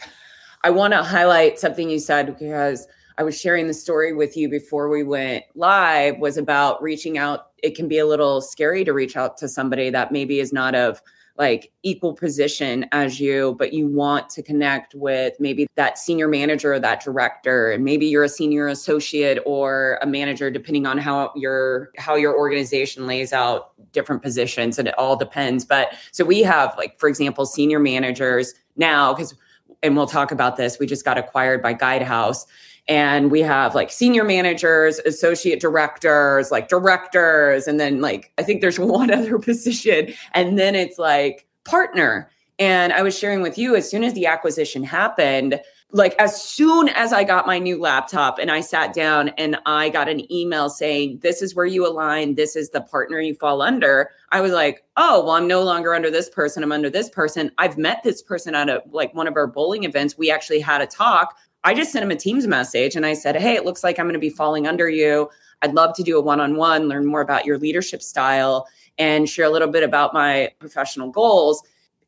I 0.63 0.69
want 0.69 0.93
to 0.93 1.01
highlight 1.01 1.59
something 1.59 1.89
you 1.89 1.97
said 1.97 2.27
because 2.27 2.87
I 3.21 3.23
was 3.23 3.39
sharing 3.39 3.67
the 3.67 3.73
story 3.75 4.13
with 4.13 4.35
you 4.35 4.49
before 4.49 4.89
we 4.89 5.03
went 5.03 5.43
live 5.53 6.17
was 6.17 6.37
about 6.37 6.81
reaching 6.81 7.19
out. 7.19 7.51
It 7.61 7.75
can 7.75 7.87
be 7.87 7.99
a 7.99 8.07
little 8.07 8.41
scary 8.41 8.83
to 8.83 8.93
reach 8.93 9.15
out 9.15 9.37
to 9.37 9.47
somebody 9.47 9.91
that 9.91 10.11
maybe 10.11 10.39
is 10.39 10.51
not 10.51 10.73
of 10.73 11.03
like 11.37 11.71
equal 11.83 12.15
position 12.15 12.87
as 12.91 13.19
you, 13.19 13.55
but 13.59 13.73
you 13.73 13.85
want 13.85 14.27
to 14.31 14.41
connect 14.41 14.95
with 14.95 15.39
maybe 15.39 15.67
that 15.75 15.99
senior 15.99 16.27
manager 16.27 16.73
or 16.73 16.79
that 16.79 17.03
director, 17.03 17.71
and 17.71 17.85
maybe 17.85 18.07
you're 18.07 18.23
a 18.23 18.29
senior 18.29 18.67
associate 18.67 19.37
or 19.45 19.99
a 20.01 20.07
manager, 20.07 20.49
depending 20.49 20.87
on 20.87 20.97
how 20.97 21.31
your 21.35 21.91
how 21.99 22.15
your 22.15 22.35
organization 22.35 23.05
lays 23.05 23.31
out 23.31 23.73
different 23.91 24.23
positions, 24.23 24.79
and 24.79 24.87
it 24.87 24.97
all 24.97 25.15
depends. 25.15 25.63
But 25.63 25.93
so 26.11 26.25
we 26.25 26.41
have 26.41 26.75
like, 26.75 26.99
for 26.99 27.07
example, 27.07 27.45
senior 27.45 27.77
managers 27.79 28.55
now 28.77 29.13
because 29.13 29.35
and 29.83 29.95
we'll 29.95 30.07
talk 30.07 30.31
about 30.31 30.57
this. 30.57 30.79
We 30.79 30.87
just 30.87 31.05
got 31.05 31.17
acquired 31.17 31.61
by 31.61 31.73
Guidehouse 31.73 32.45
and 32.91 33.31
we 33.31 33.39
have 33.39 33.74
like 33.74 33.89
senior 33.89 34.25
managers 34.25 35.00
associate 35.05 35.62
directors 35.62 36.51
like 36.51 36.67
directors 36.67 37.65
and 37.65 37.79
then 37.79 38.01
like 38.01 38.33
i 38.38 38.43
think 38.43 38.60
there's 38.60 38.79
one 38.98 39.10
other 39.10 39.39
position. 39.39 40.13
And 40.33 40.60
then 40.60 40.75
it's 40.75 41.00
like 41.00 41.48
partner. 41.63 42.29
And 42.60 42.91
i 42.93 43.01
was 43.01 43.17
sharing 43.17 43.41
with 43.41 43.57
you 43.57 43.75
as 43.75 43.89
soon 43.89 44.03
as 44.03 44.13
the 44.13 44.25
acquisition 44.27 44.83
happened 44.83 45.60
like 45.93 46.15
as 46.19 46.41
soon 46.41 46.89
as 46.89 47.12
i 47.12 47.24
got 47.24 47.48
my 47.48 47.60
new 47.60 47.79
laptop 47.79 48.39
and 48.39 48.51
i 48.51 48.62
sat 48.62 48.93
down 48.93 49.29
and 49.29 49.57
i 49.65 49.89
got 49.89 50.07
an 50.07 50.31
email 50.31 50.69
saying 50.69 51.19
this 51.21 51.41
is 51.41 51.55
where 51.55 51.65
you 51.65 51.86
align. 51.88 52.36
This 52.36 52.55
is 52.55 52.69
the 52.69 52.81
partner 52.81 53.19
you 53.21 53.36
fall 53.36 53.62
under 53.62 54.10
i 54.31 54.41
was 54.41 54.51
like 54.51 54.83
oh 54.98 55.24
well 55.24 55.36
i'm 55.36 55.48
no 55.48 55.63
longer 55.63 55.95
under 55.95 56.12
this 56.12 56.29
person. 56.29 56.62
I'm 56.62 56.74
under 56.74 56.89
this 56.89 57.10
person. 57.10 57.51
I've 57.57 57.77
met 57.77 58.03
this 58.03 58.21
person 58.21 58.53
at 58.53 58.69
a 58.69 58.83
like 58.91 59.15
one 59.15 59.27
of 59.27 59.38
our 59.38 59.48
bowling 59.48 59.86
events. 59.86 60.17
We 60.17 60.29
actually 60.29 60.60
had 60.60 60.81
a 60.81 60.88
talk 60.88 61.38
I 61.63 61.73
just 61.73 61.91
sent 61.91 62.03
him 62.03 62.11
a 62.11 62.15
Teams 62.15 62.47
message 62.47 62.95
and 62.95 63.05
I 63.05 63.13
said, 63.13 63.35
Hey, 63.35 63.55
it 63.55 63.65
looks 63.65 63.83
like 63.83 63.99
I'm 63.99 64.05
going 64.05 64.13
to 64.13 64.19
be 64.19 64.29
falling 64.29 64.67
under 64.67 64.89
you. 64.89 65.29
I'd 65.61 65.73
love 65.73 65.95
to 65.95 66.03
do 66.03 66.17
a 66.17 66.21
one 66.21 66.39
on 66.39 66.55
one, 66.55 66.87
learn 66.87 67.05
more 67.05 67.21
about 67.21 67.45
your 67.45 67.57
leadership 67.57 68.01
style, 68.01 68.67
and 68.97 69.29
share 69.29 69.45
a 69.45 69.49
little 69.49 69.67
bit 69.67 69.83
about 69.83 70.13
my 70.13 70.51
professional 70.59 71.11
goals. 71.11 71.61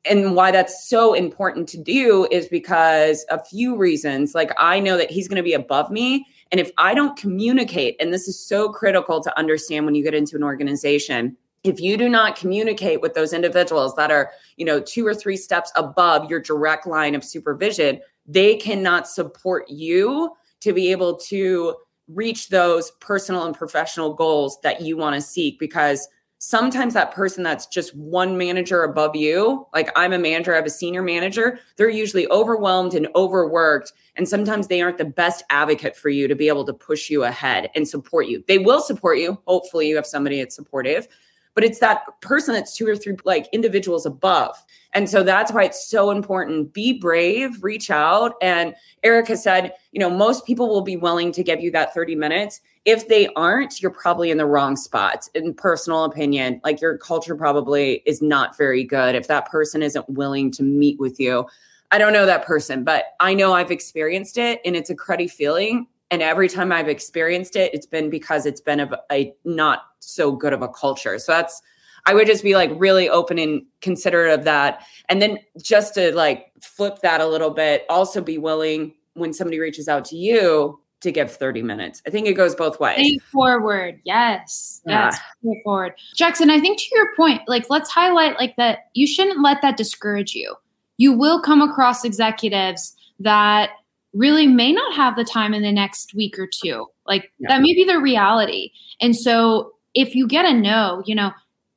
And 0.05 0.36
why 0.36 0.51
that's 0.51 0.88
so 0.89 1.13
important 1.13 1.69
to 1.69 1.77
do 1.77 2.27
is 2.29 2.48
because 2.48 3.25
a 3.29 3.41
few 3.41 3.77
reasons. 3.77 4.36
Like, 4.36 4.51
I 4.57 4.79
know 4.79 4.98
that 4.98 5.10
he's 5.10 5.27
going 5.27 5.38
to 5.38 5.43
be 5.43 5.53
above 5.53 5.91
me. 5.91 6.25
And 6.51 6.60
if 6.60 6.72
I 6.77 6.93
don't 6.93 7.17
communicate, 7.17 7.95
and 8.01 8.12
this 8.12 8.27
is 8.27 8.38
so 8.38 8.69
critical 8.69 9.22
to 9.22 9.39
understand 9.39 9.86
when 9.86 9.95
you 9.95 10.03
get 10.03 10.13
into 10.13 10.36
an 10.36 10.43
organization, 10.43 11.38
if 11.63 11.79
you 11.79 11.95
do 11.95 12.10
not 12.10 12.36
communicate 12.36 13.00
with 13.00 13.13
those 13.13 13.31
individuals 13.31 13.95
that 13.95 14.12
are 14.12 14.31
you 14.57 14.65
know 14.65 14.81
two 14.81 15.07
or 15.07 15.15
three 15.15 15.38
steps 15.38 15.72
above 15.75 16.29
your 16.29 16.41
direct 16.41 16.86
line 16.86 17.15
of 17.15 17.24
supervision 17.24 18.01
they 18.25 18.56
cannot 18.56 19.08
support 19.08 19.70
you 19.70 20.32
to 20.62 20.74
be 20.74 20.92
able 20.92 21.18
to 21.18 21.75
reach 22.08 22.50
those 22.50 22.92
personal 23.00 23.46
and 23.46 23.56
professional 23.56 24.13
goals 24.13 24.60
that 24.62 24.82
you 24.82 24.98
want 24.98 25.15
to 25.15 25.22
seek 25.22 25.58
because 25.60 26.08
sometimes 26.39 26.94
that 26.94 27.13
person 27.13 27.44
that's 27.44 27.65
just 27.68 27.96
one 27.96 28.38
manager 28.38 28.84
above 28.84 29.15
you 29.15 29.65
like 29.74 29.89
i'm 29.96 30.12
a 30.12 30.20
manager 30.20 30.51
i 30.51 30.58
have 30.58 30.65
a 30.65 30.70
senior 30.70 31.01
manager 31.01 31.58
they're 31.77 31.89
usually 31.89 32.27
overwhelmed 32.27 32.94
and 32.94 33.08
overworked 33.15 33.94
and 34.15 34.27
sometimes 34.27 34.68
they 34.68 34.82
aren't 34.82 34.98
the 34.98 35.06
best 35.06 35.44
advocate 35.50 35.96
for 35.96 36.10
you 36.10 36.27
to 36.27 36.36
be 36.36 36.48
able 36.48 36.65
to 36.65 36.74
push 36.74 37.10
you 37.10 37.24
ahead 37.24 37.70
and 37.75 37.88
support 37.88 38.27
you. 38.27 38.44
They 38.48 38.60
will 38.60 38.82
support 38.82 39.18
you 39.18 39.38
hopefully 39.48 39.89
you 39.89 39.96
have 39.96 40.06
somebody 40.06 40.39
that's 40.39 40.56
supportive 40.56 41.08
but 41.55 41.63
it's 41.63 41.79
that 41.79 42.03
person 42.22 42.53
that's 42.53 42.75
two 42.75 42.88
or 42.88 42.95
three 42.95 43.15
like 43.25 43.48
individuals 43.51 44.05
above. 44.05 44.55
And 44.93 45.10
so 45.10 45.24
that's 45.24 45.51
why 45.51 45.63
it's 45.63 45.88
so 45.88 46.12
important. 46.12 46.74
Be 46.74 46.93
brave, 46.93 47.63
reach 47.63 47.89
out. 47.89 48.36
And 48.41 48.75
Erika 49.03 49.36
said, 49.36 49.74
you 49.91 50.00
know, 50.00 50.10
most 50.10 50.45
people 50.45 50.69
will 50.69 50.81
be 50.81 50.98
willing 50.98 51.31
to 51.31 51.43
give 51.43 51.62
you 51.62 51.72
that 51.72 51.93
30 51.93 52.15
minutes. 52.15 52.62
If 52.86 53.07
they 53.07 53.27
aren't, 53.36 53.81
you're 53.81 53.91
probably 53.91 54.29
in 54.29 54.38
the 54.38 54.45
wrong 54.45 54.75
spot. 54.75 55.27
In 55.33 55.53
personal 55.53 56.03
opinion, 56.03 56.62
like 56.63 56.81
your 56.81 56.98
culture 56.98 57.36
probably 57.36 58.03
is 58.05 58.22
not 58.22 58.57
very 58.57 58.83
good 58.83 59.15
if 59.15 59.27
that 59.27 59.50
person 59.50 59.81
isn't 59.81 60.10
willing 60.10 60.51
to 60.51 60.63
meet 60.63 61.00
with 61.00 61.19
you. 61.19 61.48
I 61.91 61.98
don't 61.98 62.13
know 62.13 62.25
that 62.25 62.45
person, 62.45 62.83
but 62.83 63.13
I 63.19 63.33
know 63.33 63.53
I've 63.53 63.72
experienced 63.72 64.38
it 64.38 64.60
and 64.65 64.75
it's 64.75 64.89
a 64.89 64.95
cruddy 64.95 65.29
feeling. 65.29 65.88
And 66.13 66.22
every 66.22 66.48
time 66.48 66.72
I've 66.72 66.89
experienced 66.89 67.55
it, 67.55 67.74
it's 67.74 67.88
been 67.88 68.12
because 68.12 68.46
it's 68.46 68.62
been 68.62 68.79
a, 68.79 69.00
a 69.12 69.34
not 69.46 69.79
so 69.98 70.32
good 70.32 70.53
of 70.53 70.62
a 70.62 70.67
culture. 70.67 71.17
So 71.17 71.32
that's 71.32 71.60
I 72.05 72.13
would 72.13 72.27
just 72.27 72.43
be 72.43 72.53
like 72.53 72.70
really 72.75 73.10
open 73.10 73.39
and 73.39 73.63
considerate 73.82 74.32
of 74.32 74.46
that. 74.46 74.86
And 75.10 75.24
then 75.24 75.39
just 75.60 75.96
to 75.96 76.15
like 76.15 76.51
flip 76.62 77.00
that 77.00 77.20
a 77.20 77.25
little 77.25 77.50
bit, 77.50 77.84
also 77.89 78.22
be 78.22 78.38
willing 78.38 78.93
when 79.15 79.34
somebody 79.34 79.60
reaches 79.60 79.88
out 79.88 80.05
to 80.05 80.15
you 80.15 80.79
to 81.01 81.12
give 81.12 81.32
30 81.32 81.63
minutes. 81.63 82.03
I 82.05 82.12
think 82.12 82.27
it 82.27 82.36
goes 82.36 82.53
both 82.53 82.79
ways. 82.79 83.20
Forward, 83.32 84.00
Yes. 84.03 84.84
Yeah. 84.86 85.05
Yes. 85.05 85.20
Straightforward. 85.39 85.93
Jackson, 86.15 86.51
I 86.51 86.60
think 86.60 86.77
to 86.77 86.86
your 86.93 87.15
point, 87.15 87.41
like 87.48 87.72
let's 87.72 87.89
highlight 87.89 88.38
like 88.38 88.55
that 88.58 88.89
you 88.93 89.08
shouldn't 89.08 89.41
let 89.41 89.63
that 89.63 89.77
discourage 89.77 90.36
you. 90.36 90.53
You 90.98 91.12
will 91.17 91.41
come 91.41 91.63
across 91.63 92.05
executives 92.05 92.96
that 93.20 93.72
really 94.13 94.48
may 94.48 94.72
not 94.72 94.96
have 94.96 95.15
the 95.15 95.24
time 95.24 95.53
in 95.53 95.63
the 95.63 95.72
next 95.72 96.13
week 96.13 96.38
or 96.38 96.48
two. 96.48 96.88
Like 97.05 97.32
yeah. 97.39 97.50
that 97.50 97.62
may 97.62 97.74
be 97.74 97.84
the 97.84 98.00
reality. 98.00 98.72
And 99.01 99.15
so 99.15 99.74
if 99.93 100.15
you 100.15 100.27
get 100.27 100.46
a 100.46 100.53
no, 100.53 101.03
you 101.05 101.15
know, 101.15 101.32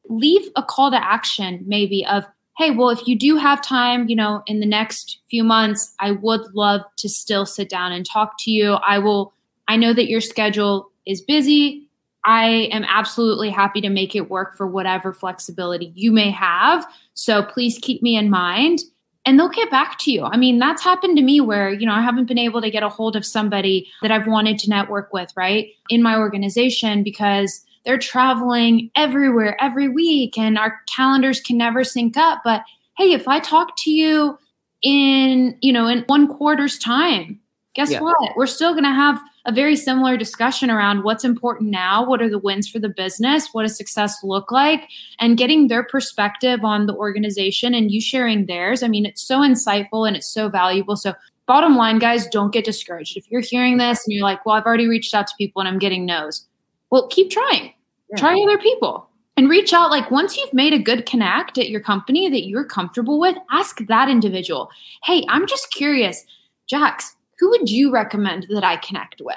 leave 0.08 0.48
a 0.56 0.62
call 0.62 0.90
to 0.90 1.02
action 1.02 1.64
maybe 1.66 2.04
of, 2.06 2.24
hey, 2.56 2.70
well, 2.70 2.90
if 2.90 3.06
you 3.06 3.18
do 3.18 3.36
have 3.36 3.60
time, 3.60 4.08
you 4.08 4.16
know, 4.16 4.42
in 4.46 4.60
the 4.60 4.66
next 4.66 5.20
few 5.28 5.44
months, 5.44 5.94
I 6.00 6.12
would 6.12 6.42
love 6.54 6.82
to 6.98 7.08
still 7.08 7.44
sit 7.44 7.68
down 7.68 7.92
and 7.92 8.06
talk 8.06 8.34
to 8.40 8.50
you. 8.50 8.74
I 8.74 8.98
will, 8.98 9.34
I 9.68 9.76
know 9.76 9.92
that 9.92 10.08
your 10.08 10.20
schedule 10.20 10.90
is 11.06 11.20
busy. 11.20 11.88
I 12.24 12.68
am 12.72 12.84
absolutely 12.84 13.50
happy 13.50 13.80
to 13.82 13.88
make 13.88 14.16
it 14.16 14.30
work 14.30 14.56
for 14.56 14.66
whatever 14.66 15.12
flexibility 15.12 15.92
you 15.94 16.12
may 16.12 16.30
have. 16.30 16.86
So 17.14 17.42
please 17.42 17.78
keep 17.80 18.02
me 18.02 18.16
in 18.16 18.30
mind 18.30 18.80
and 19.26 19.38
they'll 19.38 19.48
get 19.48 19.70
back 19.70 19.98
to 19.98 20.12
you. 20.12 20.22
I 20.22 20.36
mean, 20.36 20.58
that's 20.58 20.82
happened 20.82 21.16
to 21.16 21.22
me 21.22 21.40
where, 21.40 21.68
you 21.68 21.84
know, 21.84 21.92
I 21.92 22.00
haven't 22.00 22.26
been 22.26 22.38
able 22.38 22.62
to 22.62 22.70
get 22.70 22.84
a 22.84 22.88
hold 22.88 23.16
of 23.16 23.26
somebody 23.26 23.90
that 24.00 24.12
I've 24.12 24.28
wanted 24.28 24.58
to 24.60 24.70
network 24.70 25.12
with, 25.12 25.32
right, 25.36 25.68
in 25.90 26.02
my 26.02 26.16
organization 26.16 27.02
because 27.02 27.64
they're 27.84 27.98
traveling 27.98 28.90
everywhere 28.96 29.60
every 29.60 29.88
week 29.88 30.38
and 30.38 30.56
our 30.56 30.80
calendars 30.94 31.40
can 31.40 31.58
never 31.58 31.84
sync 31.84 32.16
up. 32.16 32.40
But 32.44 32.62
hey, 32.96 33.12
if 33.12 33.26
I 33.26 33.40
talk 33.40 33.76
to 33.78 33.90
you 33.90 34.38
in, 34.82 35.58
you 35.60 35.72
know, 35.72 35.88
in 35.88 36.04
one 36.06 36.28
quarter's 36.28 36.78
time, 36.78 37.40
guess 37.76 37.90
yeah. 37.92 38.00
what? 38.00 38.16
We're 38.36 38.46
still 38.46 38.72
going 38.72 38.84
to 38.84 38.90
have 38.90 39.20
a 39.44 39.52
very 39.52 39.76
similar 39.76 40.16
discussion 40.16 40.70
around 40.70 41.04
what's 41.04 41.24
important 41.24 41.70
now, 41.70 42.04
what 42.04 42.22
are 42.22 42.28
the 42.28 42.38
wins 42.38 42.66
for 42.68 42.78
the 42.78 42.88
business, 42.88 43.50
what 43.52 43.62
does 43.62 43.76
success 43.76 44.24
look 44.24 44.50
like, 44.50 44.88
and 45.20 45.36
getting 45.36 45.68
their 45.68 45.84
perspective 45.84 46.64
on 46.64 46.86
the 46.86 46.94
organization 46.94 47.74
and 47.74 47.92
you 47.92 48.00
sharing 48.00 48.46
theirs. 48.46 48.82
I 48.82 48.88
mean, 48.88 49.04
it's 49.04 49.22
so 49.22 49.40
insightful 49.40 50.08
and 50.08 50.16
it's 50.16 50.28
so 50.28 50.48
valuable. 50.48 50.96
So, 50.96 51.14
bottom 51.46 51.76
line, 51.76 51.98
guys, 51.98 52.26
don't 52.26 52.52
get 52.52 52.64
discouraged. 52.64 53.16
If 53.16 53.30
you're 53.30 53.42
hearing 53.42 53.76
this 53.76 54.04
and 54.04 54.14
you're 54.14 54.24
like, 54.24 54.44
well, 54.44 54.56
I've 54.56 54.66
already 54.66 54.88
reached 54.88 55.14
out 55.14 55.26
to 55.28 55.34
people 55.36 55.60
and 55.60 55.68
I'm 55.68 55.78
getting 55.78 56.06
no's, 56.06 56.46
well, 56.90 57.06
keep 57.08 57.30
trying. 57.30 57.74
Yeah. 58.10 58.16
Try 58.16 58.40
other 58.40 58.58
people 58.58 59.08
and 59.36 59.50
reach 59.50 59.74
out 59.74 59.90
like 59.90 60.10
once 60.10 60.36
you've 60.36 60.54
made 60.54 60.72
a 60.72 60.78
good 60.78 61.04
connect 61.04 61.58
at 61.58 61.68
your 61.68 61.80
company 61.80 62.30
that 62.30 62.46
you're 62.46 62.64
comfortable 62.64 63.20
with 63.20 63.36
ask 63.50 63.84
that 63.88 64.08
individual 64.08 64.70
hey 65.04 65.24
i'm 65.28 65.46
just 65.46 65.70
curious 65.72 66.24
jax 66.68 67.15
who 67.38 67.50
would 67.50 67.68
you 67.70 67.90
recommend 67.90 68.46
that 68.50 68.64
I 68.64 68.76
connect 68.76 69.20
with? 69.24 69.36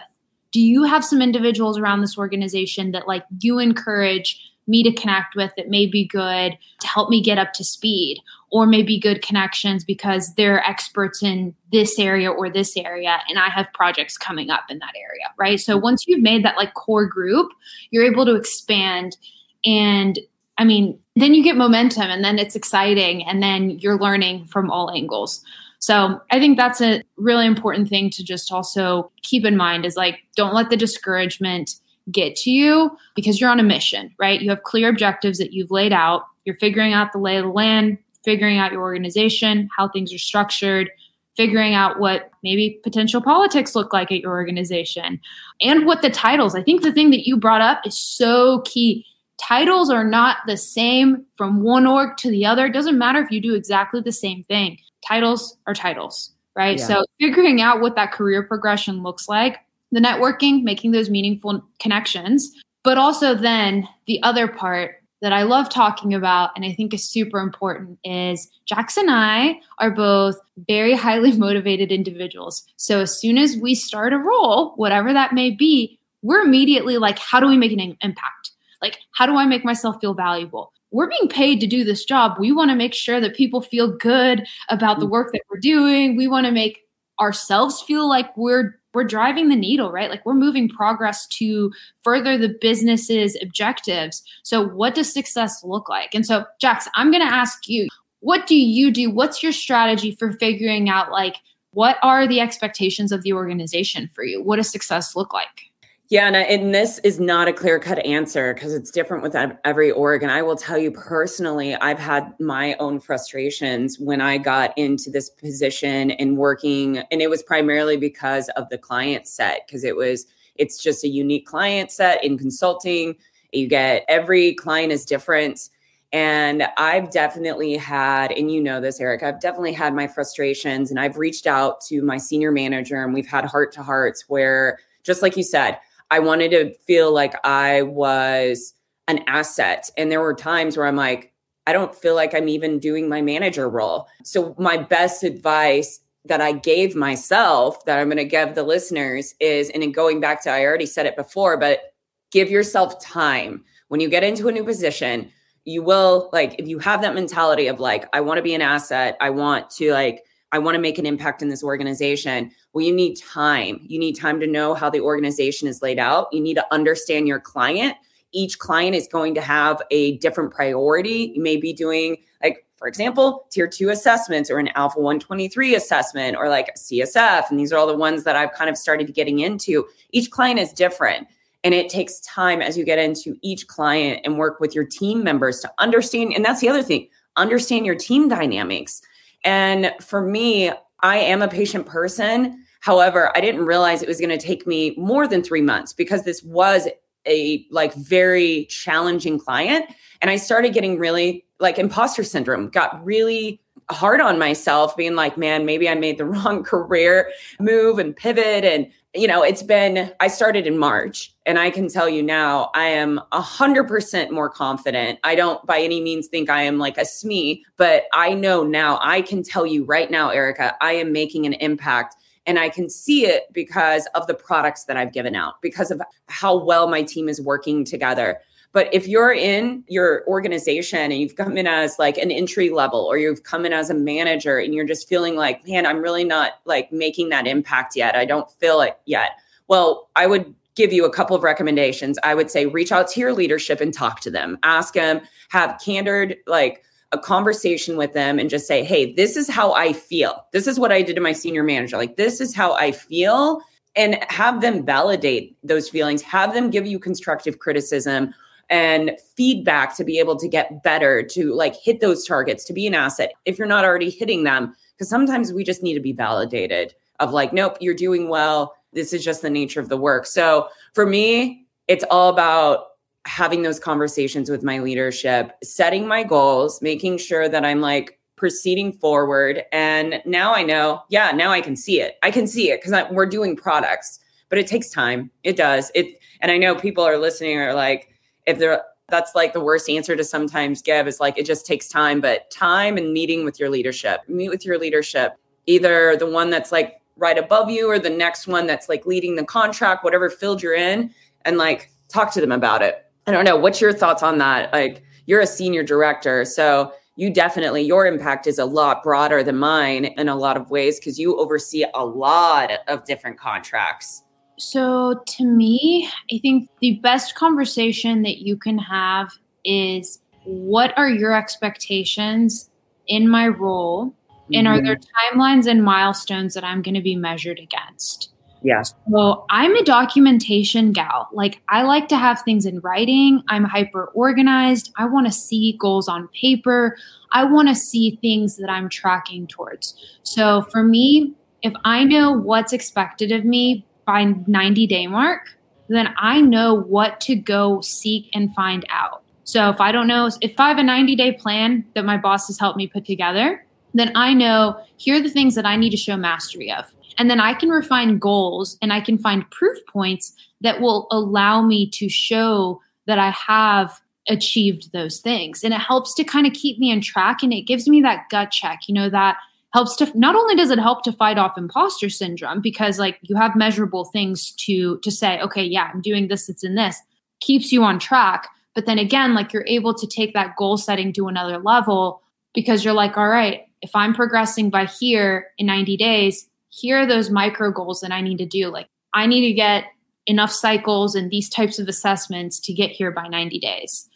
do 0.52 0.60
you 0.60 0.84
have 0.84 1.06
some 1.06 1.22
individuals 1.22 1.78
around 1.78 2.02
this 2.02 2.18
organization 2.18 2.92
that 2.92 3.08
like 3.08 3.24
you 3.40 3.60
encourage 3.60 4.40
me 4.68 4.84
to 4.84 4.92
connect 4.94 5.36
with 5.36 5.52
that 5.58 5.70
may 5.70 5.88
be 5.88 6.08
good 6.08 6.56
to 6.80 6.88
help 6.88 7.10
me 7.10 7.24
get 7.24 7.40
up 7.40 7.54
to 7.54 7.64
speed 7.64 8.20
or 8.52 8.68
maybe 8.68 9.00
good 9.00 9.22
connections 9.24 9.84
because 9.84 10.34
they're 10.36 10.64
experts 10.64 11.24
in 11.24 11.56
this 11.72 11.98
area 11.98 12.30
or 12.30 12.50
this 12.50 12.78
area 12.78 13.18
and 13.28 13.40
i 13.40 13.50
have 13.50 13.72
projects 13.74 14.18
coming 14.18 14.50
up 14.50 14.66
in 14.70 14.78
that 14.80 14.94
area 14.96 15.26
right 15.38 15.60
so 15.60 15.76
once 15.76 16.04
you've 16.08 16.22
made 16.22 16.46
that 16.46 16.58
like 16.58 16.74
core 16.76 17.08
group 17.08 17.52
you're 17.90 18.06
able 18.06 18.26
to 18.26 18.36
expand 18.36 19.18
and 19.66 20.20
i 20.60 20.64
mean 20.64 21.00
then 21.16 21.34
you 21.34 21.44
get 21.44 21.58
momentum 21.58 22.10
and 22.10 22.24
then 22.24 22.38
it's 22.38 22.56
exciting 22.56 23.24
and 23.24 23.42
then 23.42 23.72
you're 23.80 24.00
learning 24.00 24.46
from 24.46 24.70
all 24.70 24.92
angles 24.92 25.44
so 25.80 26.20
I 26.30 26.40
think 26.40 26.58
that's 26.58 26.82
a 26.82 27.04
really 27.18 27.46
important 27.46 27.88
thing 27.88 28.10
to 28.12 28.24
just 28.24 28.52
also 28.52 29.12
keep 29.24 29.46
in 29.46 29.56
mind 29.56 29.86
is 29.86 29.96
like, 29.96 30.20
don't 30.36 30.54
let 30.54 30.70
the 30.70 30.78
discouragement 30.78 31.72
get 32.12 32.36
to 32.36 32.52
you 32.52 32.92
because 33.16 33.40
you're 33.40 33.50
on 33.50 33.60
a 33.60 33.64
mission, 33.64 34.14
right? 34.20 34.42
You 34.42 34.50
have 34.50 34.64
clear 34.64 34.90
objectives 34.90 35.38
that 35.38 35.54
you've 35.54 35.72
laid 35.72 35.94
out. 35.94 36.24
You're 36.44 36.56
figuring 36.56 36.94
out 36.94 37.14
the 37.14 37.20
lay 37.20 37.38
of 37.38 37.46
the 37.46 37.52
land, 37.52 37.98
figuring 38.26 38.58
out 38.58 38.74
your 38.74 38.82
organization, 38.82 39.70
how 39.76 39.88
things 39.88 40.14
are 40.14 40.20
structured, 40.20 40.90
figuring 41.38 41.74
out 41.74 42.00
what 42.00 42.32
maybe 42.44 42.80
potential 42.84 43.22
politics 43.22 43.74
look 43.74 43.94
like 43.94 44.12
at 44.12 44.20
your 44.20 44.32
organization 44.32 45.22
and 45.62 45.86
what 45.86 46.02
the 46.02 46.10
titles. 46.10 46.56
I 46.56 46.64
think 46.64 46.82
the 46.82 46.92
thing 46.92 47.12
that 47.12 47.26
you 47.26 47.38
brought 47.38 47.62
up 47.62 47.80
is 47.86 47.98
so 47.98 48.62
key. 48.66 49.06
Titles 49.42 49.90
are 49.90 50.04
not 50.04 50.38
the 50.48 50.58
same 50.58 51.26
from 51.38 51.64
one 51.64 51.88
org 51.88 52.18
to 52.18 52.30
the 52.30 52.46
other. 52.46 52.66
It 52.66 52.74
doesn't 52.74 52.98
matter 52.98 53.22
if 53.22 53.32
you 53.32 53.40
do 53.40 53.56
exactly 53.56 54.02
the 54.02 54.12
same 54.12 54.44
thing. 54.44 54.80
Titles 55.10 55.58
are 55.68 55.74
titles, 55.74 56.32
right? 56.56 56.78
Yeah. 56.78 56.86
So 56.86 57.06
figuring 57.20 57.62
out 57.62 57.82
what 57.82 57.96
that 57.96 58.12
career 58.12 58.44
progression 58.44 59.04
looks 59.04 59.28
like 59.28 59.58
the 59.92 60.00
networking, 60.00 60.64
making 60.64 60.92
those 60.92 61.10
meaningful 61.10 61.64
connections, 61.80 62.52
but 62.84 62.98
also 62.98 63.34
then 63.34 63.88
the 64.08 64.22
other 64.24 64.48
part 64.48 64.96
that 65.22 65.34
I 65.34 65.44
love 65.44 65.70
talking 65.70 66.14
about 66.14 66.52
and 66.56 66.64
I 66.64 66.72
think 66.72 66.94
is 66.94 67.04
super 67.04 67.40
important 67.40 68.00
is 68.04 68.50
Jax 68.66 68.96
and 68.96 69.10
I 69.10 69.60
are 69.80 69.92
both 69.92 70.36
very 70.68 70.96
highly 70.96 71.32
motivated 71.38 71.92
individuals. 71.92 72.64
So 72.78 73.02
as 73.02 73.20
soon 73.20 73.38
as 73.38 73.58
we 73.58 73.76
start 73.76 74.14
a 74.14 74.18
role, 74.18 74.74
whatever 74.76 75.12
that 75.12 75.34
may 75.34 75.52
be, 75.52 76.00
we're 76.22 76.42
immediately 76.42 76.98
like, 76.98 77.20
how 77.20 77.40
do 77.40 77.48
we 77.48 77.58
make 77.58 77.72
an 77.72 77.98
impact? 78.02 78.52
Like, 78.82 79.00
how 79.12 79.26
do 79.26 79.36
I 79.36 79.46
make 79.46 79.66
myself 79.66 79.98
feel 80.00 80.14
valuable? 80.14 80.72
We're 80.92 81.10
being 81.10 81.30
paid 81.30 81.60
to 81.62 81.68
do 81.68 81.84
this 81.84 82.04
job. 82.04 82.38
We 82.40 82.52
want 82.52 82.72
to 82.72 82.76
make 82.76 82.94
sure 82.94 83.20
that 83.22 83.36
people 83.36 83.62
feel 83.62 83.96
good 83.96 84.46
about 84.70 85.00
the 85.00 85.06
mm. 85.06 85.12
work 85.12 85.32
that 85.34 85.44
we're 85.50 85.60
doing. 85.60 86.18
We 86.18 86.28
want 86.28 86.46
to 86.46 86.52
make 86.52 86.82
ourselves 87.20 87.82
feel 87.82 88.08
like 88.08 88.36
we're 88.38 88.80
we're 88.94 89.04
driving 89.04 89.50
the 89.50 89.56
needle, 89.56 89.92
right? 89.92 90.10
Like 90.10 90.26
we're 90.26 90.34
moving 90.34 90.68
progress 90.68 91.28
to 91.28 91.72
further 92.04 92.38
the 92.38 92.56
business's 92.60 93.38
objectives. 93.42 94.24
So, 94.44 94.68
what 94.68 94.96
does 94.96 95.14
success 95.14 95.64
look 95.64 95.90
like? 95.90 96.16
And 96.16 96.26
so, 96.26 96.46
Jax, 96.60 96.88
I'm 96.96 97.12
going 97.12 97.26
to 97.26 97.32
ask 97.32 97.68
you, 97.68 97.88
what 98.22 98.48
do 98.48 98.56
you 98.56 98.92
do? 98.92 99.12
What's 99.12 99.44
your 99.44 99.52
strategy 99.52 100.16
for 100.16 100.34
figuring 100.34 100.90
out 100.90 101.12
like 101.12 101.36
what 101.72 101.98
are 102.02 102.28
the 102.28 102.40
expectations 102.40 103.12
of 103.12 103.22
the 103.22 103.34
organization 103.34 104.10
for 104.14 104.24
you? 104.24 104.42
What 104.42 104.56
does 104.56 104.72
success 104.72 105.16
look 105.16 105.34
like? 105.34 105.69
Yeah, 106.10 106.26
and, 106.26 106.36
and 106.36 106.74
this 106.74 106.98
is 107.00 107.20
not 107.20 107.48
a 107.48 107.54
clear 107.54 107.78
cut 107.78 108.04
answer 108.04 108.56
because 108.56 108.74
it's 108.74 108.90
different 108.90 109.22
with 109.22 109.36
every 109.64 109.92
org. 109.92 110.24
And 110.24 110.32
I 110.32 110.42
will 110.42 110.56
tell 110.56 110.78
you 110.78 110.92
personally, 110.92 111.76
I've 111.76 112.00
had 112.00 112.34
my 112.40 112.74
own 112.80 113.00
frustrations 113.00 114.00
when 114.00 114.20
I 114.20 114.40
got 114.40 114.76
into 114.76 115.12
this 115.12 115.30
position 115.30 116.10
and 116.10 116.36
working, 116.36 116.98
and 117.12 117.22
it 117.22 117.30
was 117.30 117.44
primarily 117.44 117.96
because 117.96 118.50
of 118.50 118.68
the 118.70 118.78
client 118.80 119.28
set, 119.28 119.68
because 119.68 119.84
it 119.84 119.96
was 119.96 120.26
it's 120.56 120.82
just 120.82 121.04
a 121.04 121.08
unique 121.08 121.46
client 121.46 121.92
set 121.92 122.24
in 122.24 122.40
consulting. 122.40 123.16
You 123.52 123.68
get 123.68 124.04
every 124.08 124.56
client 124.56 124.92
is 124.92 125.06
different. 125.06 125.70
And 126.12 126.64
I've 126.76 127.12
definitely 127.12 127.78
had, 127.78 128.32
and 128.32 128.52
you 128.52 128.64
know 128.64 128.82
this, 128.82 129.00
Eric, 129.00 129.22
I've 129.22 129.40
definitely 129.40 129.74
had 129.74 129.94
my 129.94 130.08
frustrations. 130.08 130.90
And 130.90 131.00
I've 131.00 131.18
reached 131.18 131.46
out 131.46 131.82
to 131.82 132.02
my 132.02 132.18
senior 132.18 132.52
manager 132.52 133.04
and 133.04 133.14
we've 133.14 133.28
had 133.28 133.46
heart 133.46 133.72
to 133.74 133.84
hearts 133.84 134.26
where, 134.28 134.80
just 135.04 135.22
like 135.22 135.38
you 135.38 135.44
said, 135.44 135.78
I 136.12 136.20
wanted 136.20 136.52
to 136.52 136.74
feel 136.86 137.14
like 137.14 137.34
I 137.46 137.84
was 137.84 138.74
an 139.08 139.24
asset. 139.28 139.90
And 139.98 140.12
there 140.12 140.22
were 140.22 140.34
times 140.34 140.78
where 140.78 140.88
I'm 140.88 140.96
like, 140.96 141.34
I 141.68 141.74
don't 141.74 141.94
feel 141.94 142.16
like 142.16 142.34
I'm 142.34 142.48
even 142.48 142.80
doing 142.80 143.10
my 143.10 143.22
manager 143.22 143.70
role. 143.70 144.08
So, 144.24 144.56
my 144.58 144.78
best 144.78 145.24
advice 145.24 146.00
that 146.26 146.42
I 146.42 146.52
gave 146.52 146.96
myself 146.96 147.86
that 147.86 148.00
I'm 148.00 148.08
going 148.08 148.18
to 148.18 148.26
give 148.26 148.56
the 148.56 148.64
listeners 148.64 149.36
is, 149.40 149.70
and 149.70 149.84
in 149.84 149.92
going 149.92 150.20
back 150.20 150.44
to, 150.44 150.50
I 150.50 150.64
already 150.64 150.86
said 150.86 151.06
it 151.06 151.16
before, 151.16 151.58
but 151.58 151.94
give 152.32 152.50
yourself 152.50 153.00
time. 153.00 153.64
When 153.88 154.00
you 154.00 154.10
get 154.10 154.24
into 154.24 154.48
a 154.48 154.52
new 154.52 154.64
position, 154.64 155.32
you 155.66 155.84
will, 155.84 156.30
like, 156.34 156.56
if 156.60 156.68
you 156.68 156.80
have 156.80 157.02
that 157.02 157.16
mentality 157.16 157.68
of 157.68 157.80
like, 157.80 158.08
I 158.14 158.22
want 158.22 158.38
to 158.38 158.44
be 158.44 158.56
an 158.56 158.62
asset, 158.62 159.18
I 159.22 159.30
want 159.30 159.70
to, 159.72 159.94
like, 159.94 160.24
I 160.52 160.60
want 160.60 160.76
to 160.76 160.82
make 160.82 160.98
an 160.98 161.06
impact 161.06 161.42
in 161.42 161.50
this 161.50 161.64
organization. 161.64 162.52
Well, 162.74 162.86
you 162.86 162.94
need 162.94 163.16
time. 163.16 163.80
You 163.84 164.00
need 164.00 164.14
time 164.14 164.40
to 164.40 164.48
know 164.48 164.74
how 164.74 164.90
the 164.90 165.02
organization 165.02 165.68
is 165.68 165.82
laid 165.82 166.00
out. 166.00 166.28
You 166.32 166.42
need 166.42 166.56
to 166.56 166.66
understand 166.74 167.28
your 167.28 167.40
client. 167.40 167.96
Each 168.32 168.58
client 168.60 168.96
is 168.96 169.08
going 169.08 169.36
to 169.36 169.42
have 169.42 169.82
a 169.92 170.18
different 170.18 170.52
priority. 170.52 171.34
You 171.36 171.42
may 171.42 171.58
be 171.58 171.74
doing, 171.74 172.18
like, 172.42 172.66
for 172.78 172.88
example, 172.88 173.48
tier 173.52 173.68
two 173.68 173.90
assessments 173.90 174.50
or 174.50 174.58
an 174.58 174.70
Alpha 174.70 175.00
123 175.00 175.76
assessment 175.76 176.38
or 176.38 176.50
like 176.50 176.74
CSF. 176.76 177.50
And 177.50 177.60
these 177.60 177.74
are 177.74 177.78
all 177.78 177.88
the 177.88 177.98
ones 177.98 178.24
that 178.24 178.36
I've 178.36 178.52
kind 178.54 178.70
of 178.70 178.78
started 178.78 179.14
getting 179.14 179.40
into. 179.40 179.86
Each 180.12 180.32
client 180.32 180.60
is 180.60 180.74
different. 180.74 181.28
And 181.64 181.74
it 181.74 181.90
takes 181.90 182.22
time 182.22 182.62
as 182.62 182.78
you 182.78 182.86
get 182.86 183.00
into 183.00 183.36
each 183.42 183.68
client 183.68 184.22
and 184.24 184.38
work 184.38 184.60
with 184.60 184.74
your 184.74 184.86
team 184.86 185.24
members 185.24 185.60
to 185.60 185.72
understand. 185.78 186.34
And 186.34 186.46
that's 186.46 186.62
the 186.62 186.70
other 186.70 186.84
thing 186.84 187.10
understand 187.36 187.86
your 187.86 187.96
team 187.96 188.28
dynamics 188.28 189.02
and 189.44 189.94
for 190.02 190.22
me, 190.22 190.72
I 191.02 191.18
am 191.18 191.42
a 191.42 191.48
patient 191.48 191.86
person. 191.86 192.64
However, 192.82 193.36
I 193.36 193.42
didn't 193.42 193.66
realize 193.66 194.02
it 194.02 194.08
was 194.08 194.20
going 194.20 194.38
to 194.38 194.38
take 194.38 194.66
me 194.66 194.96
more 194.98 195.28
than 195.28 195.44
three 195.44 195.62
months 195.62 195.94
because 195.94 196.24
this 196.24 196.44
was 196.44 196.88
a 197.28 197.66
like 197.72 197.94
very 197.94 198.66
challenging 198.66 199.40
client. 199.40 199.86
And 200.22 200.32
I 200.32 200.38
started 200.38 200.74
getting 200.74 200.98
really 200.98 201.46
like 201.60 201.78
imposter 201.78 202.24
syndrome, 202.24 202.70
got 202.70 203.04
really 203.04 203.62
hard 203.90 204.22
on 204.22 204.38
myself, 204.38 204.96
being 204.96 205.16
like, 205.16 205.38
man, 205.38 205.66
maybe 205.66 205.90
I 205.90 205.96
made 205.96 206.18
the 206.18 206.26
wrong 206.26 206.64
career 206.64 207.32
move 207.60 208.00
and 208.00 208.16
pivot. 208.16 208.64
And 208.64 208.90
you 209.16 209.28
know, 209.28 209.42
it's 209.42 209.64
been, 209.64 210.12
I 210.20 210.28
started 210.28 210.68
in 210.68 210.78
March 210.78 211.34
and 211.48 211.58
I 211.58 211.72
can 211.72 211.88
tell 211.88 212.08
you 212.08 212.22
now, 212.22 212.70
I 212.76 212.86
am 212.86 213.20
a 213.32 213.42
hundred 213.42 213.88
percent 213.88 214.32
more 214.32 214.50
confident. 214.50 215.20
I 215.24 215.34
don't 215.34 215.66
by 215.66 215.80
any 215.80 216.00
means 216.00 216.28
think 216.28 216.50
I 216.50 216.62
am 216.62 216.78
like 216.78 216.98
a 216.98 217.02
SME, 217.02 217.62
but 217.78 218.04
I 218.14 218.34
know 218.36 218.64
now, 218.64 219.00
I 219.02 219.22
can 219.22 219.42
tell 219.42 219.66
you 219.66 219.84
right 219.84 220.12
now, 220.12 220.30
Erika, 220.30 220.76
I 220.82 220.94
am 220.94 221.12
making 221.12 221.48
an 221.48 221.54
impact 221.54 222.16
and 222.46 222.60
I 222.60 222.70
can 222.70 222.90
see 222.90 223.26
it 223.26 223.46
because 223.52 224.08
of 224.16 224.28
the 224.28 224.34
products 224.34 224.86
that 224.86 224.98
I've 224.98 225.12
given 225.12 225.36
out, 225.36 225.62
because 225.62 225.92
of 225.92 226.02
how 226.28 226.56
well 226.64 226.88
my 226.88 227.02
team 227.02 227.30
is 227.30 227.42
working 227.42 227.84
together. 227.84 228.40
But 228.72 228.94
if 228.94 229.08
you're 229.08 229.34
in 229.34 229.84
your 229.88 230.24
organization 230.28 231.00
and 231.00 231.16
you've 231.16 231.36
come 231.36 231.58
in 231.58 231.66
as 231.66 231.98
like 231.98 232.18
an 232.18 232.32
entry 232.32 232.70
level 232.70 233.00
or 233.06 233.18
you've 233.18 233.44
come 233.44 233.66
in 233.66 233.74
as 233.74 233.90
a 233.90 233.96
manager 233.96 234.60
and 234.60 234.76
you're 234.76 234.86
just 234.86 235.10
feeling 235.10 235.36
like, 235.36 235.68
man, 235.68 235.86
I'm 235.86 236.02
really 236.02 236.24
not 236.24 236.54
like 236.66 236.92
making 236.92 237.30
that 237.30 237.48
impact 237.48 237.96
yet. 237.96 238.16
I 238.16 238.26
don't 238.26 238.50
feel 238.52 238.82
it 238.82 239.00
yet. 239.06 239.32
Well, 239.68 240.10
I 240.16 240.28
would 240.28 240.54
give 240.76 240.94
you 240.94 241.04
a 241.04 241.12
couple 241.12 241.36
of 241.36 241.44
recommendations. 241.44 242.20
I 242.24 242.36
would 242.36 242.52
say 242.52 242.68
reach 242.68 242.92
out 242.92 243.08
to 243.10 243.20
your 243.20 243.34
leadership 243.34 243.82
and 243.82 243.94
talk 243.94 244.20
to 244.22 244.32
them. 244.32 244.58
Ask 244.64 244.94
them, 244.94 245.22
have 245.50 245.80
candid 245.84 246.38
like 246.46 246.84
a 247.12 247.18
conversation 247.18 247.98
with 247.98 248.14
them 248.14 248.38
and 248.38 248.52
just 248.52 248.68
say, 248.68 248.84
"Hey, 248.84 249.14
this 249.14 249.36
is 249.36 249.50
how 249.50 249.74
I 249.74 249.94
feel. 249.94 250.46
This 250.54 250.68
is 250.68 250.80
what 250.80 250.92
I 250.92 251.02
did 251.02 251.16
to 251.16 251.22
my 251.22 251.34
senior 251.34 251.64
manager. 251.64 251.98
Like 251.98 252.18
this 252.18 252.40
is 252.40 252.56
how 252.56 252.74
I 252.74 252.92
feel." 252.92 253.62
And 253.96 254.24
have 254.30 254.62
them 254.62 254.86
validate 254.86 255.58
those 255.64 255.90
feelings. 255.90 256.22
Have 256.22 256.54
them 256.54 256.70
give 256.70 256.86
you 256.86 257.00
constructive 257.00 257.58
criticism 257.58 258.34
and 258.70 259.18
feedback 259.36 259.96
to 259.98 260.04
be 260.04 260.20
able 260.20 260.36
to 260.38 260.48
get 260.48 260.84
better, 260.84 261.24
to 261.24 261.54
like 261.54 261.76
hit 261.76 262.02
those 262.02 262.26
targets, 262.26 262.64
to 262.66 262.74
be 262.74 262.86
an 262.86 262.94
asset 262.94 263.34
if 263.46 263.58
you're 263.58 263.68
not 263.68 263.86
already 263.86 264.10
hitting 264.10 264.44
them. 264.44 264.76
Because 264.96 265.10
sometimes 265.10 265.54
we 265.54 265.64
just 265.64 265.82
need 265.82 265.94
to 265.94 266.00
be 266.02 266.14
validated 266.14 266.94
of 267.20 267.32
like, 267.32 267.54
nope, 267.54 267.78
you're 267.80 267.94
doing 267.94 268.30
well. 268.30 268.76
This 268.94 269.14
is 269.14 269.24
just 269.24 269.42
the 269.42 269.50
nature 269.50 269.80
of 269.80 269.90
the 269.90 269.98
work. 269.98 270.26
So 270.26 270.68
for 270.94 271.06
me, 271.06 271.66
it's 271.88 272.04
all 272.12 272.30
about 272.30 272.86
having 273.26 273.62
those 273.62 273.80
conversations 273.80 274.50
with 274.50 274.64
my 274.64 274.80
leadership, 274.80 275.52
setting 275.64 276.08
my 276.08 276.24
goals, 276.24 276.82
making 276.82 277.18
sure 277.18 277.48
that 277.48 277.66
I'm 277.66 277.82
like 277.82 278.20
proceeding 278.36 278.94
forward. 278.94 279.64
And 279.72 280.22
now 280.26 280.54
I 280.54 280.64
know, 280.64 281.02
yeah, 281.10 281.32
now 281.32 281.52
I 281.52 281.62
can 281.62 281.76
see 281.76 282.02
it. 282.02 282.18
I 282.24 282.32
can 282.32 282.48
see 282.48 282.72
it 282.72 282.82
because 282.82 283.12
we're 283.12 283.26
doing 283.26 283.56
products, 283.56 284.20
but 284.50 284.58
it 284.58 284.68
takes 284.68 284.90
time. 284.90 285.30
It 285.44 285.58
does. 285.58 285.92
It, 285.94 286.20
and 286.42 286.52
I 286.52 286.58
know 286.58 286.76
people 286.76 287.04
are 287.04 287.18
listening 287.18 287.58
are 287.58 287.74
like, 287.74 288.09
if 288.50 288.60
they're 288.60 288.84
that's 289.08 289.34
like 289.34 289.54
the 289.54 289.60
worst 289.60 289.90
answer 289.90 290.16
to 290.16 290.24
sometimes 290.24 290.84
give 290.84 291.08
is 291.08 291.20
like 291.20 291.38
it 291.38 291.46
just 291.46 291.66
takes 291.66 291.88
time 291.88 292.22
but 292.22 292.50
time 292.52 292.96
and 292.96 293.12
meeting 293.12 293.44
with 293.44 293.60
your 293.60 293.70
leadership 293.70 294.22
meet 294.28 294.50
with 294.50 294.64
your 294.64 294.78
leadership 294.78 295.34
either 295.66 296.16
the 296.18 296.30
one 296.30 296.50
that's 296.50 296.72
like 296.72 297.00
right 297.20 297.38
above 297.38 297.70
you 297.70 297.90
or 297.90 298.00
the 298.00 298.10
next 298.10 298.48
one 298.48 298.66
that's 298.66 298.90
like 298.90 299.06
leading 299.06 299.36
the 299.36 299.44
contract, 299.44 300.04
whatever 300.04 300.30
field 300.30 300.64
you're 300.64 300.74
in, 300.74 301.14
and 301.46 301.58
like 301.58 301.92
talk 302.08 302.32
to 302.34 302.42
them 302.42 302.52
about 302.52 302.82
it. 302.82 303.06
I 303.28 303.32
don't 303.32 303.46
know. 303.46 303.58
What's 303.58 303.80
your 303.80 303.94
thoughts 303.94 304.24
on 304.24 304.40
that? 304.40 304.74
Like, 304.74 305.04
you're 305.28 305.42
a 305.42 305.48
senior 305.48 305.84
director. 305.84 306.44
So 306.46 306.92
you 307.16 307.32
definitely, 307.32 307.84
your 307.84 308.08
impact 308.08 308.48
is 308.48 308.58
a 308.58 308.66
lot 308.66 309.04
broader 309.04 309.44
than 309.44 309.58
mine 309.58 310.06
in 310.06 310.30
a 310.30 310.36
lot 310.36 310.58
of 310.58 310.72
ways 310.72 311.00
because 311.00 311.20
you 311.20 311.38
oversee 311.38 311.86
a 311.94 312.06
lot 312.06 312.72
of 312.88 313.06
different 313.06 313.38
contracts. 313.38 314.24
So, 314.60 315.24
to 315.26 315.46
me, 315.46 316.10
I 316.32 316.38
think 316.40 316.70
the 316.82 317.00
best 317.02 317.36
conversation 317.36 318.24
that 318.24 318.40
you 318.40 318.58
can 318.58 318.78
have 318.78 319.32
is 319.64 320.20
what 320.44 320.98
are 320.98 321.10
your 321.10 321.34
expectations 321.34 322.70
in 323.08 323.30
my 323.30 323.48
role? 323.48 324.14
And 324.54 324.68
are 324.68 324.82
there 324.82 324.96
mm-hmm. 324.96 325.40
timelines 325.40 325.68
and 325.68 325.84
milestones 325.84 326.56
that 326.56 326.64
I'm 326.64 326.82
going 326.82 326.96
to 326.96 327.02
be 327.02 327.16
measured 327.16 327.60
against? 327.60 328.32
Yeah. 328.62 328.82
So 328.82 329.46
I'm 329.50 329.76
a 329.76 329.84
documentation 329.84 330.92
gal. 330.92 331.30
Like 331.32 331.62
I 331.70 331.84
like 331.84 332.08
to 332.10 332.18
have 332.18 332.42
things 332.42 332.66
in 332.66 332.80
writing. 332.80 333.42
I'm 333.48 333.64
hyper 333.64 334.06
organized. 334.16 334.92
I 334.98 335.06
want 335.06 335.28
to 335.28 335.32
see 335.32 335.78
goals 335.80 336.10
on 336.10 336.28
paper. 336.30 336.98
I 337.32 337.46
want 337.46 337.70
to 337.70 337.76
see 337.76 338.18
things 338.22 338.58
that 338.58 338.70
I'm 338.70 338.90
tracking 338.90 339.48
towards. 339.48 340.18
So 340.24 340.64
for 340.64 340.84
me, 340.84 341.34
if 341.62 341.74
I 341.86 342.04
know 342.04 342.32
what's 342.32 342.74
expected 342.74 343.32
of 343.32 343.46
me 343.46 343.86
by 344.10 344.24
90 344.48 344.88
day 344.88 345.06
mark, 345.06 345.56
then 345.88 346.10
I 346.18 346.42
know 346.42 346.74
what 346.74 347.22
to 347.22 347.36
go 347.36 347.80
seek 347.82 348.28
and 348.34 348.52
find 348.56 348.84
out. 348.90 349.22
So 349.44 349.70
if 349.70 349.80
I 349.80 349.92
don't 349.92 350.08
know, 350.08 350.28
if 350.42 350.60
I 350.60 350.70
have 350.70 350.80
a 350.80 350.84
90 350.84 351.16
day 351.16 351.34
plan 351.34 351.86
that 351.94 352.06
my 352.06 352.18
boss 352.18 352.48
has 352.48 352.58
helped 352.60 352.76
me 352.76 352.88
put 352.88 353.06
together, 353.06 353.64
then 353.94 354.12
I 354.16 354.34
know 354.34 354.82
here 354.98 355.18
are 355.18 355.22
the 355.22 355.30
things 355.30 355.54
that 355.54 355.66
I 355.68 355.76
need 355.76 355.92
to 355.92 355.98
show 355.98 356.18
mastery 356.18 356.72
of. 356.72 356.86
And 357.20 357.30
then 357.30 357.40
I 357.40 357.54
can 357.54 357.70
refine 357.70 358.18
goals 358.18 358.80
and 358.82 358.92
I 358.92 359.00
can 359.00 359.20
find 359.20 359.48
proof 359.52 359.78
points 359.86 360.34
that 360.62 360.82
will 360.82 361.08
allow 361.12 361.62
me 361.62 361.88
to 361.92 362.10
show 362.10 362.82
that 363.06 363.20
I 363.20 363.30
have 363.30 364.02
achieved 364.28 364.92
those 364.92 365.20
things. 365.20 365.64
And 365.64 365.72
it 365.72 365.82
helps 365.82 366.16
to 366.16 366.24
kind 366.24 366.48
of 366.48 366.54
keep 366.54 366.80
me 366.80 366.90
in 366.90 367.02
track 367.02 367.44
and 367.44 367.54
it 367.54 367.68
gives 367.68 367.88
me 367.88 368.02
that 368.02 368.26
gut 368.32 368.50
check, 368.50 368.88
you 368.88 368.96
know, 368.96 369.10
that 369.12 369.38
helps 369.74 369.96
to 369.98 370.12
not 370.18 370.36
only 370.36 370.56
does 370.56 370.72
it 370.72 370.80
help 370.80 371.04
to 371.04 371.12
fight 371.12 371.38
off 371.38 371.58
imposter 371.58 372.10
syndrome 372.10 372.62
because 372.62 373.00
like 373.00 373.20
you 373.22 373.36
have 373.36 373.56
measurable 373.56 374.06
things 374.06 374.52
to 374.54 375.00
to 375.00 375.12
say 375.12 375.40
okay 375.42 375.64
yeah 375.64 375.90
i'm 375.94 376.02
doing 376.02 376.28
this 376.28 376.50
it's 376.50 376.64
in 376.64 376.76
this 376.76 377.00
keeps 377.40 377.72
you 377.72 377.84
on 377.84 378.00
track 378.00 378.48
but 378.76 378.86
then 378.86 378.98
again 378.98 379.34
like 379.34 379.54
you're 379.54 379.68
able 379.68 379.94
to 379.94 380.08
take 380.08 380.34
that 380.34 380.56
goal 380.58 380.78
setting 380.78 381.14
to 381.14 381.28
another 381.28 381.58
level 381.60 382.22
because 382.54 382.84
you're 382.84 382.94
like 382.94 383.18
all 383.18 383.30
right 383.30 383.62
if 383.82 383.92
i'm 383.96 384.14
progressing 384.14 384.70
by 384.70 384.86
here 384.86 385.48
in 385.58 385.66
90 385.66 385.98
days 385.98 386.50
here 386.70 387.00
are 387.00 387.06
those 387.06 387.30
micro 387.30 387.72
goals 387.72 388.02
that 388.02 388.12
I 388.12 388.22
need 388.22 388.38
to 388.38 388.46
do. 388.46 388.70
Like, 388.70 388.88
I 389.14 389.26
need 389.26 389.48
to 389.48 389.54
get 389.54 389.86
enough 390.28 390.52
cycles 390.52 391.16
and 391.16 391.32
these 391.32 391.50
types 391.50 391.80
of 391.80 391.88
assessments 391.88 392.60
to 392.62 392.74
get 392.74 392.92
here 392.92 393.12
by 393.12 393.28
90 393.28 393.60
days. 393.60 394.08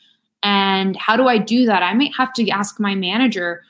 And 0.43 0.95
how 0.97 1.15
do 1.15 1.27
I 1.27 1.37
do 1.37 1.65
that? 1.65 1.81
I 1.81 1.93
might 1.93 2.13
have 2.15 2.33
to 2.33 2.49
ask 2.49 2.79
my 2.79 2.95
manager 2.95 3.63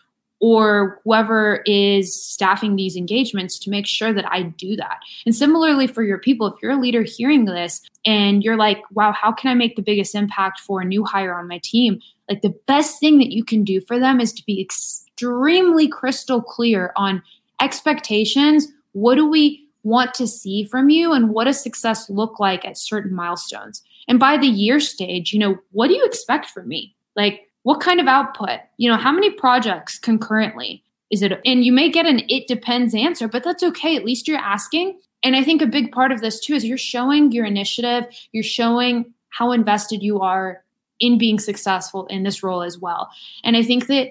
or 0.44 1.00
whoever 1.06 1.64
is 1.66 2.22
staffing 2.22 2.76
these 2.76 2.98
engagements 2.98 3.58
to 3.58 3.70
make 3.70 3.88
sure 3.88 4.12
that 4.12 4.30
I 4.30 4.42
do 4.42 4.76
that. 4.76 5.00
And 5.26 5.34
similarly 5.34 5.88
for 5.88 6.04
your 6.04 6.18
people, 6.18 6.48
if 6.48 6.56
you're 6.62 6.74
a 6.74 6.82
leader 6.82 7.04
hearing 7.04 7.46
this 7.46 7.82
and 8.06 8.44
you're 8.44 8.58
like, 8.58 8.80
wow, 8.92 9.14
how 9.14 9.32
can 9.32 9.52
I 9.52 9.54
make 9.54 9.78
the 9.78 9.82
biggest 9.82 10.14
impact 10.14 10.60
for 10.60 10.82
a 10.82 10.86
new 10.86 11.06
hire 11.06 11.34
on 11.34 11.48
my 11.48 11.62
team? 11.64 12.02
Like 12.30 12.42
the 12.42 12.54
best 12.68 13.00
thing 13.00 13.20
that 13.20 13.32
you 13.32 13.46
can 13.46 13.64
do 13.64 13.80
for 13.80 13.98
them 13.98 14.20
is 14.20 14.34
to 14.34 14.44
be 14.46 14.60
extremely 14.60 15.88
crystal 15.88 16.42
clear 16.42 16.92
on 16.98 17.24
expectations. 17.62 18.68
What 18.92 19.16
do 19.16 19.26
we 19.26 19.66
want 19.84 20.14
to 20.16 20.28
see 20.28 20.66
from 20.66 20.90
you? 20.90 21.14
And 21.14 21.30
what 21.30 21.46
does 21.46 21.64
success 21.64 22.10
look 22.10 22.38
like 22.38 22.66
at 22.66 22.78
certain 22.78 23.16
milestones? 23.16 23.82
And 24.10 24.20
by 24.20 24.36
the 24.36 24.48
year 24.48 24.82
stage, 24.82 25.32
you 25.32 25.40
know, 25.40 25.58
what 25.72 25.88
do 25.88 25.94
you 25.94 26.04
expect 26.04 26.48
from 26.48 26.68
me? 26.68 26.98
Like, 27.16 27.50
what 27.64 27.80
kind 27.80 28.00
of 28.00 28.08
output? 28.08 28.60
You 28.78 28.90
know, 28.90 28.98
how 28.98 29.12
many 29.12 29.32
projects 29.32 29.98
concurrently? 29.98 30.84
Is 31.12 31.22
it, 31.22 31.40
and 31.46 31.64
you 31.64 31.72
may 31.72 31.90
get 31.90 32.06
an 32.06 32.22
it 32.28 32.48
depends 32.48 32.96
answer, 32.96 33.28
but 33.28 33.44
that's 33.44 33.62
okay. 33.62 33.96
At 33.96 34.06
least 34.06 34.28
you're 34.28 34.38
asking. 34.38 35.00
And 35.22 35.36
I 35.36 35.44
think 35.44 35.62
a 35.62 35.68
big 35.68 35.92
part 35.92 36.12
of 36.12 36.22
this 36.22 36.40
too 36.40 36.54
is 36.54 36.66
you're 36.66 36.78
showing 36.78 37.32
your 37.32 37.46
initiative, 37.46 38.06
you're 38.32 38.44
showing 38.44 39.14
how 39.30 39.52
invested 39.52 40.02
you 40.02 40.22
are 40.22 40.64
in 41.00 41.18
being 41.18 41.40
successful 41.40 42.08
in 42.08 42.24
this 42.24 42.44
role 42.44 42.62
as 42.64 42.78
well. 42.78 43.10
And 43.44 43.56
I 43.56 43.64
think 43.64 43.88
that 43.88 44.10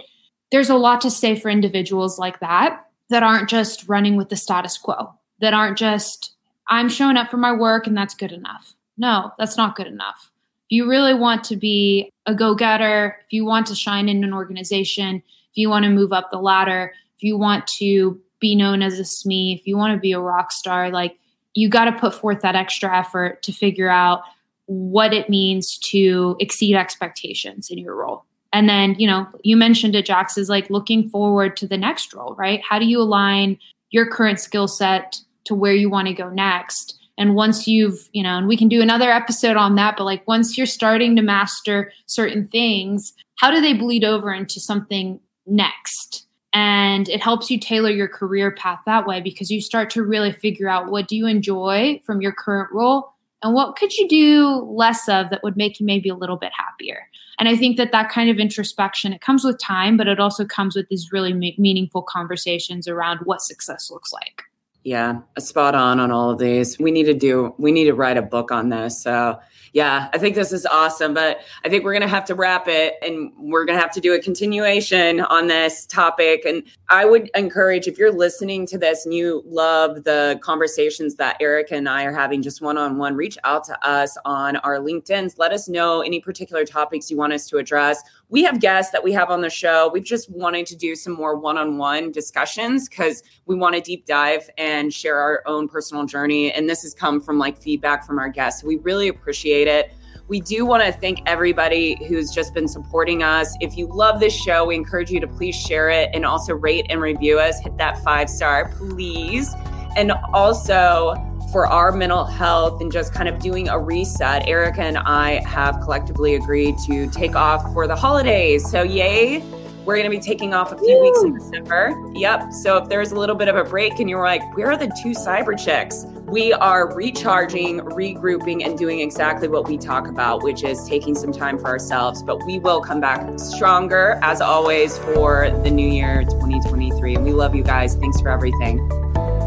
there's 0.50 0.70
a 0.70 0.76
lot 0.76 1.00
to 1.02 1.10
say 1.10 1.34
for 1.34 1.50
individuals 1.50 2.18
like 2.18 2.40
that 2.40 2.86
that 3.10 3.22
aren't 3.22 3.48
just 3.48 3.88
running 3.88 4.16
with 4.16 4.28
the 4.28 4.36
status 4.36 4.78
quo, 4.78 5.12
that 5.40 5.54
aren't 5.54 5.78
just, 5.78 6.34
I'm 6.68 6.88
showing 6.88 7.16
up 7.16 7.30
for 7.30 7.36
my 7.36 7.52
work 7.52 7.86
and 7.86 7.96
that's 7.96 8.14
good 8.14 8.32
enough. 8.32 8.74
No, 8.96 9.32
that's 9.38 9.56
not 9.56 9.76
good 9.76 9.86
enough. 9.86 10.31
You 10.72 10.88
really 10.88 11.12
want 11.12 11.44
to 11.44 11.56
be 11.56 12.10
a 12.24 12.34
go 12.34 12.54
getter, 12.54 13.18
if 13.26 13.30
you 13.30 13.44
want 13.44 13.66
to 13.66 13.74
shine 13.74 14.08
in 14.08 14.24
an 14.24 14.32
organization, 14.32 15.16
if 15.16 15.56
you 15.58 15.68
want 15.68 15.84
to 15.84 15.90
move 15.90 16.14
up 16.14 16.30
the 16.30 16.38
ladder, 16.38 16.94
if 17.14 17.22
you 17.22 17.36
want 17.36 17.66
to 17.78 18.18
be 18.40 18.54
known 18.54 18.80
as 18.80 18.98
a 18.98 19.02
SME, 19.02 19.54
if 19.54 19.66
you 19.66 19.76
want 19.76 19.94
to 19.94 20.00
be 20.00 20.12
a 20.12 20.18
rock 20.18 20.50
star, 20.50 20.88
like 20.88 21.18
you 21.52 21.68
got 21.68 21.84
to 21.84 21.92
put 21.92 22.14
forth 22.14 22.40
that 22.40 22.56
extra 22.56 22.96
effort 22.96 23.42
to 23.42 23.52
figure 23.52 23.90
out 23.90 24.22
what 24.64 25.12
it 25.12 25.28
means 25.28 25.76
to 25.90 26.36
exceed 26.40 26.74
expectations 26.74 27.68
in 27.68 27.76
your 27.76 27.94
role. 27.94 28.24
And 28.50 28.66
then, 28.66 28.94
you 28.98 29.06
know, 29.06 29.26
you 29.42 29.58
mentioned 29.58 29.94
it, 29.94 30.06
Jax, 30.06 30.38
is 30.38 30.48
like 30.48 30.70
looking 30.70 31.06
forward 31.10 31.54
to 31.58 31.66
the 31.66 31.76
next 31.76 32.14
role, 32.14 32.34
right? 32.38 32.62
How 32.66 32.78
do 32.78 32.86
you 32.86 32.98
align 32.98 33.58
your 33.90 34.06
current 34.06 34.40
skill 34.40 34.68
set 34.68 35.18
to 35.44 35.54
where 35.54 35.74
you 35.74 35.90
want 35.90 36.08
to 36.08 36.14
go 36.14 36.30
next? 36.30 36.98
And 37.22 37.36
once 37.36 37.68
you've, 37.68 38.08
you 38.12 38.20
know, 38.20 38.36
and 38.36 38.48
we 38.48 38.56
can 38.56 38.66
do 38.66 38.82
another 38.82 39.08
episode 39.08 39.56
on 39.56 39.76
that, 39.76 39.94
but 39.96 40.02
like 40.02 40.26
once 40.26 40.58
you're 40.58 40.66
starting 40.66 41.14
to 41.14 41.22
master 41.22 41.92
certain 42.06 42.48
things, 42.48 43.12
how 43.36 43.52
do 43.52 43.60
they 43.60 43.74
bleed 43.74 44.02
over 44.02 44.34
into 44.34 44.58
something 44.58 45.20
next? 45.46 46.26
And 46.52 47.08
it 47.08 47.22
helps 47.22 47.48
you 47.48 47.60
tailor 47.60 47.90
your 47.90 48.08
career 48.08 48.50
path 48.50 48.80
that 48.86 49.06
way 49.06 49.20
because 49.20 49.52
you 49.52 49.60
start 49.60 49.88
to 49.90 50.02
really 50.02 50.32
figure 50.32 50.68
out 50.68 50.90
what 50.90 51.06
do 51.06 51.14
you 51.14 51.28
enjoy 51.28 52.02
from 52.04 52.20
your 52.20 52.32
current 52.32 52.70
role 52.72 53.12
and 53.40 53.54
what 53.54 53.76
could 53.76 53.96
you 53.96 54.08
do 54.08 54.68
less 54.68 55.08
of 55.08 55.30
that 55.30 55.44
would 55.44 55.56
make 55.56 55.78
you 55.78 55.86
maybe 55.86 56.08
a 56.08 56.14
little 56.14 56.36
bit 56.36 56.52
happier 56.56 57.08
and 57.40 57.48
i 57.48 57.56
think 57.56 57.76
that 57.76 57.90
that 57.90 58.08
kind 58.08 58.30
of 58.30 58.38
introspection 58.38 59.12
it 59.12 59.20
comes 59.20 59.42
with 59.42 59.58
time 59.58 59.96
but 59.96 60.06
it 60.06 60.20
also 60.20 60.44
comes 60.44 60.76
with 60.76 60.86
these 60.88 61.10
really 61.10 61.32
meaningful 61.32 62.02
conversations 62.02 62.86
around 62.86 63.18
what 63.24 63.40
success 63.42 63.90
looks 63.90 64.12
like 64.12 64.44
yeah 64.84 65.20
a 65.36 65.40
spot 65.40 65.74
on 65.74 66.00
on 66.00 66.10
all 66.10 66.30
of 66.30 66.38
these 66.38 66.78
we 66.78 66.90
need 66.90 67.04
to 67.04 67.14
do 67.14 67.54
we 67.58 67.72
need 67.72 67.84
to 67.84 67.94
write 67.94 68.16
a 68.16 68.22
book 68.22 68.50
on 68.50 68.68
this 68.68 69.02
so 69.02 69.38
yeah, 69.72 70.08
I 70.12 70.18
think 70.18 70.34
this 70.34 70.52
is 70.52 70.66
awesome. 70.66 71.14
But 71.14 71.40
I 71.64 71.68
think 71.68 71.84
we're 71.84 71.92
going 71.92 72.02
to 72.02 72.08
have 72.08 72.26
to 72.26 72.34
wrap 72.34 72.68
it 72.68 72.94
and 73.02 73.32
we're 73.38 73.64
going 73.64 73.76
to 73.76 73.82
have 73.82 73.92
to 73.92 74.00
do 74.00 74.12
a 74.14 74.20
continuation 74.20 75.20
on 75.20 75.46
this 75.46 75.86
topic. 75.86 76.44
And 76.44 76.62
I 76.90 77.04
would 77.06 77.30
encourage 77.34 77.88
if 77.88 77.98
you're 77.98 78.12
listening 78.12 78.66
to 78.66 78.78
this 78.78 79.06
and 79.06 79.14
you 79.14 79.42
love 79.46 80.04
the 80.04 80.38
conversations 80.42 81.14
that 81.16 81.36
Erika 81.40 81.74
and 81.74 81.88
I 81.88 82.04
are 82.04 82.12
having 82.12 82.42
just 82.42 82.60
one 82.60 82.76
on 82.76 82.98
one, 82.98 83.14
reach 83.14 83.38
out 83.44 83.64
to 83.64 83.86
us 83.86 84.16
on 84.24 84.56
our 84.56 84.78
LinkedIn's. 84.78 85.38
Let 85.38 85.52
us 85.52 85.68
know 85.68 86.02
any 86.02 86.20
particular 86.20 86.64
topics 86.64 87.10
you 87.10 87.16
want 87.16 87.32
us 87.32 87.46
to 87.48 87.56
address. 87.56 88.02
We 88.32 88.42
have 88.44 88.60
guests 88.60 88.92
that 88.92 89.04
we 89.04 89.12
have 89.12 89.28
on 89.28 89.42
the 89.42 89.50
show. 89.50 89.90
We've 89.92 90.02
just 90.02 90.30
wanted 90.30 90.64
to 90.68 90.74
do 90.74 90.96
some 90.96 91.12
more 91.12 91.36
one 91.36 91.58
on 91.58 91.76
one 91.76 92.10
discussions 92.10 92.88
because 92.88 93.22
we 93.44 93.54
want 93.54 93.74
to 93.74 93.82
deep 93.82 94.06
dive 94.06 94.48
and 94.56 94.90
share 94.90 95.18
our 95.18 95.42
own 95.44 95.68
personal 95.68 96.06
journey. 96.06 96.50
And 96.50 96.66
this 96.66 96.80
has 96.80 96.94
come 96.94 97.20
from 97.20 97.38
like 97.38 97.60
feedback 97.60 98.06
from 98.06 98.18
our 98.18 98.30
guests. 98.30 98.64
We 98.64 98.76
really 98.76 99.08
appreciate 99.08 99.68
it. 99.68 99.92
We 100.28 100.40
do 100.40 100.64
want 100.64 100.82
to 100.82 100.92
thank 100.92 101.20
everybody 101.26 102.02
who's 102.06 102.30
just 102.30 102.54
been 102.54 102.68
supporting 102.68 103.22
us. 103.22 103.54
If 103.60 103.76
you 103.76 103.86
love 103.86 104.18
this 104.18 104.34
show, 104.34 104.64
we 104.64 104.76
encourage 104.76 105.10
you 105.10 105.20
to 105.20 105.28
please 105.28 105.54
share 105.54 105.90
it 105.90 106.08
and 106.14 106.24
also 106.24 106.54
rate 106.54 106.86
and 106.88 107.02
review 107.02 107.38
us. 107.38 107.60
Hit 107.60 107.76
that 107.76 108.02
five 108.02 108.30
star, 108.30 108.72
please. 108.78 109.52
And 109.94 110.10
also, 110.32 111.12
for 111.52 111.66
our 111.66 111.92
mental 111.92 112.24
health 112.24 112.80
and 112.80 112.90
just 112.90 113.12
kind 113.12 113.28
of 113.28 113.38
doing 113.38 113.68
a 113.68 113.78
reset, 113.78 114.48
Erika 114.48 114.82
and 114.82 114.98
I 114.98 115.46
have 115.46 115.80
collectively 115.82 116.34
agreed 116.34 116.78
to 116.86 117.08
take 117.10 117.36
off 117.36 117.72
for 117.74 117.86
the 117.86 117.94
holidays. 117.94 118.68
So, 118.68 118.82
yay! 118.82 119.44
We're 119.84 119.96
going 119.96 120.08
to 120.08 120.16
be 120.16 120.20
taking 120.20 120.54
off 120.54 120.70
a 120.70 120.78
few 120.78 120.96
Woo. 120.96 121.02
weeks 121.02 121.22
in 121.24 121.34
December. 121.34 121.92
Yep. 122.14 122.52
So 122.52 122.76
if 122.76 122.88
there's 122.88 123.10
a 123.10 123.16
little 123.16 123.34
bit 123.34 123.48
of 123.48 123.56
a 123.56 123.64
break 123.64 123.98
and 123.98 124.08
you're 124.08 124.22
like, 124.22 124.56
where 124.56 124.70
are 124.70 124.76
the 124.76 124.86
two 125.02 125.10
cyber 125.10 125.58
chicks? 125.58 126.04
We 126.24 126.52
are 126.52 126.94
recharging, 126.94 127.80
regrouping, 127.80 128.64
and 128.64 128.78
doing 128.78 129.00
exactly 129.00 129.48
what 129.48 129.66
we 129.66 129.76
talk 129.76 130.06
about, 130.06 130.44
which 130.44 130.62
is 130.62 130.86
taking 130.88 131.16
some 131.16 131.32
time 131.32 131.58
for 131.58 131.66
ourselves. 131.66 132.22
But 132.22 132.46
we 132.46 132.60
will 132.60 132.80
come 132.80 133.00
back 133.00 133.40
stronger, 133.40 134.20
as 134.22 134.40
always, 134.40 134.98
for 134.98 135.50
the 135.64 135.70
new 135.70 135.88
year 135.88 136.22
2023. 136.22 137.16
And 137.16 137.24
we 137.24 137.32
love 137.32 137.56
you 137.56 137.64
guys. 137.64 137.96
Thanks 137.96 138.20
for 138.20 138.30
everything. 138.30 138.88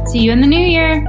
See 0.05 0.19
you 0.19 0.33
in 0.33 0.41
the 0.41 0.47
new 0.47 0.59
year. 0.59 1.05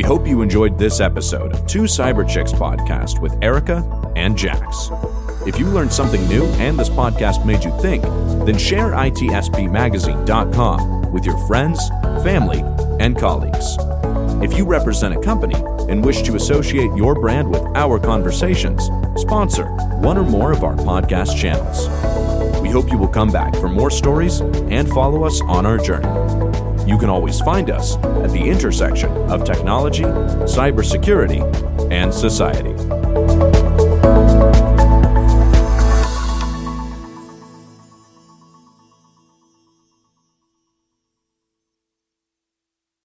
We 0.00 0.04
hope 0.04 0.26
you 0.26 0.40
enjoyed 0.40 0.78
this 0.78 0.98
episode 0.98 1.52
of 1.52 1.66
Two 1.66 1.82
Cyber 1.82 2.26
Chicks 2.26 2.54
podcast 2.54 3.20
with 3.20 3.36
Erika 3.42 3.84
and 4.16 4.34
Jax. 4.34 4.88
If 5.46 5.58
you 5.58 5.66
learned 5.66 5.92
something 5.92 6.26
new 6.26 6.46
and 6.54 6.78
this 6.78 6.88
podcast 6.88 7.44
made 7.44 7.62
you 7.62 7.70
think, 7.82 8.02
then 8.46 8.56
share 8.56 8.92
itspmagazine.com 8.92 11.12
with 11.12 11.26
your 11.26 11.36
friends, 11.46 11.86
family, 12.24 12.60
and 12.98 13.18
colleagues. 13.18 13.76
If 14.42 14.56
you 14.56 14.64
represent 14.64 15.14
a 15.14 15.20
company 15.20 15.56
and 15.90 16.02
wish 16.02 16.22
to 16.22 16.34
associate 16.34 16.96
your 16.96 17.14
brand 17.14 17.50
with 17.50 17.60
our 17.76 17.98
conversations, 17.98 18.86
sponsor 19.20 19.66
one 19.98 20.16
or 20.16 20.24
more 20.24 20.50
of 20.50 20.64
our 20.64 20.76
podcast 20.76 21.38
channels. 21.38 21.90
We 22.62 22.70
hope 22.70 22.90
you 22.90 22.96
will 22.96 23.06
come 23.06 23.30
back 23.30 23.54
for 23.56 23.68
more 23.68 23.90
stories 23.90 24.40
and 24.40 24.88
follow 24.88 25.24
us 25.24 25.42
on 25.42 25.66
our 25.66 25.76
journey. 25.76 26.39
You 26.86 26.98
can 26.98 27.08
always 27.08 27.40
find 27.40 27.70
us 27.70 27.96
at 27.96 28.30
the 28.30 28.42
intersection 28.42 29.10
of 29.30 29.44
technology, 29.44 30.04
cybersecurity, 30.04 31.40
and 31.90 32.12
society. 32.12 32.74